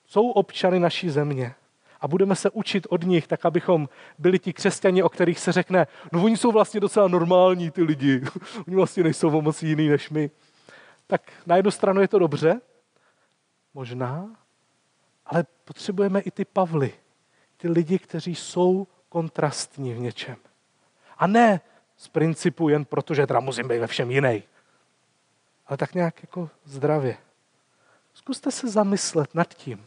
jsou 0.06 0.30
občany 0.30 0.80
naší 0.80 1.10
země, 1.10 1.56
a 2.02 2.08
budeme 2.08 2.36
se 2.36 2.50
učit 2.50 2.88
od 2.90 3.04
nich, 3.04 3.28
tak 3.28 3.46
abychom 3.46 3.90
byli 4.18 4.40
ti 4.40 4.54
křesťani, 4.54 5.04
o 5.04 5.10
kterých 5.10 5.40
se 5.40 5.52
řekne, 5.52 5.88
no 6.12 6.24
oni 6.24 6.38
jsou 6.38 6.52
vlastně 6.52 6.80
docela 6.80 7.08
normální 7.08 7.72
ty 7.72 7.84
lidi, 7.84 8.22
oni 8.68 8.76
vlastně 8.76 9.04
nejsou 9.04 9.38
o 9.38 9.42
moc 9.42 9.64
jiný 9.64 9.88
než 9.88 10.10
my. 10.10 10.32
Tak 11.10 11.32
na 11.46 11.56
jednu 11.56 11.72
stranu 11.72 12.02
je 12.02 12.08
to 12.08 12.20
dobře, 12.20 12.62
možná, 13.74 14.36
ale 15.26 15.46
potřebujeme 15.66 16.20
i 16.20 16.32
ty 16.32 16.46
Pavly, 16.46 16.94
ty 17.58 17.70
lidi, 17.70 18.00
kteří 18.00 18.36
jsou 18.36 18.88
kontrastní 19.10 19.94
v 19.94 20.00
něčem. 20.00 20.36
A 21.18 21.28
ne 21.28 21.62
z 21.98 22.08
principu 22.08 22.70
jen 22.70 22.86
proto, 22.86 23.14
že 23.14 23.28
teda 23.28 23.40
musím 23.40 23.68
být 23.68 23.80
ve 23.80 23.88
všem 23.88 24.12
jiný. 24.12 24.44
Ale 25.68 25.78
tak 25.78 25.96
nějak 25.96 26.24
jako 26.24 26.50
zdravě. 26.66 27.18
Zkuste 28.14 28.52
se 28.52 28.68
zamyslet 28.68 29.36
nad 29.36 29.54
tím. 29.54 29.86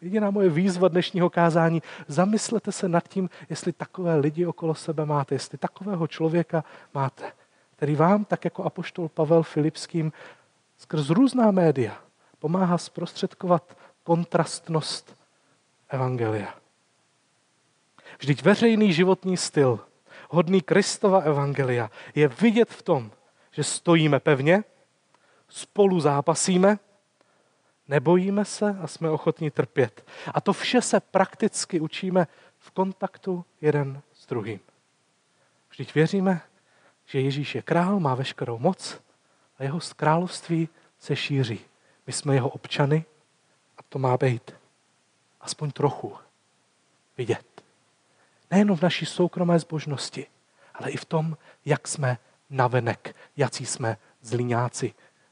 Jediná 0.00 0.30
moje 0.30 0.48
výzva 0.48 0.88
dnešního 0.88 1.30
kázání, 1.30 1.82
zamyslete 2.08 2.72
se 2.72 2.88
nad 2.88 3.08
tím, 3.08 3.30
jestli 3.50 3.72
takové 3.72 4.16
lidi 4.16 4.46
okolo 4.46 4.74
sebe 4.74 5.06
máte, 5.06 5.34
jestli 5.34 5.58
takového 5.58 6.06
člověka 6.06 6.64
máte, 6.94 7.32
který 7.76 7.96
vám, 7.96 8.24
tak 8.24 8.44
jako 8.44 8.64
apoštol 8.64 9.08
Pavel 9.08 9.42
Filipským, 9.42 10.12
skrz 10.78 11.10
různá 11.10 11.50
média 11.50 12.02
pomáhá 12.38 12.78
zprostředkovat 12.78 13.78
kontrastnost 14.02 15.16
Evangelia. 15.88 16.54
Vždyť 18.18 18.42
veřejný 18.42 18.92
životní 18.92 19.36
styl, 19.36 19.80
hodný 20.30 20.62
Kristova 20.62 21.20
evangelia, 21.20 21.90
je 22.14 22.28
vidět 22.28 22.70
v 22.70 22.82
tom, 22.82 23.10
že 23.50 23.64
stojíme 23.64 24.20
pevně, 24.20 24.64
spolu 25.48 26.00
zápasíme, 26.00 26.78
nebojíme 27.88 28.44
se 28.44 28.76
a 28.80 28.86
jsme 28.86 29.10
ochotní 29.10 29.50
trpět. 29.50 30.06
A 30.34 30.40
to 30.40 30.52
vše 30.52 30.82
se 30.82 31.00
prakticky 31.00 31.80
učíme 31.80 32.26
v 32.58 32.70
kontaktu 32.70 33.44
jeden 33.60 34.02
s 34.12 34.26
druhým. 34.26 34.60
Vždyť 35.70 35.94
věříme, 35.94 36.40
že 37.06 37.20
Ježíš 37.20 37.54
je 37.54 37.62
král, 37.62 38.00
má 38.00 38.14
veškerou 38.14 38.58
moc 38.58 39.00
a 39.58 39.62
jeho 39.62 39.80
království 39.96 40.68
se 40.98 41.16
šíří. 41.16 41.60
My 42.06 42.12
jsme 42.12 42.34
jeho 42.34 42.48
občany 42.48 43.04
a 43.78 43.82
to 43.88 43.98
má 43.98 44.16
být 44.16 44.50
aspoň 45.40 45.70
trochu 45.70 46.16
vidět. 47.18 47.46
Nejenom 48.50 48.76
v 48.76 48.82
naší 48.82 49.06
soukromé 49.06 49.58
zbožnosti, 49.58 50.26
ale 50.74 50.90
i 50.90 50.96
v 50.96 51.04
tom, 51.04 51.36
jak 51.64 51.88
jsme 51.88 52.18
navenek, 52.50 53.16
jací 53.36 53.66
jsme 53.66 53.96
zlíňáci, 54.22 54.94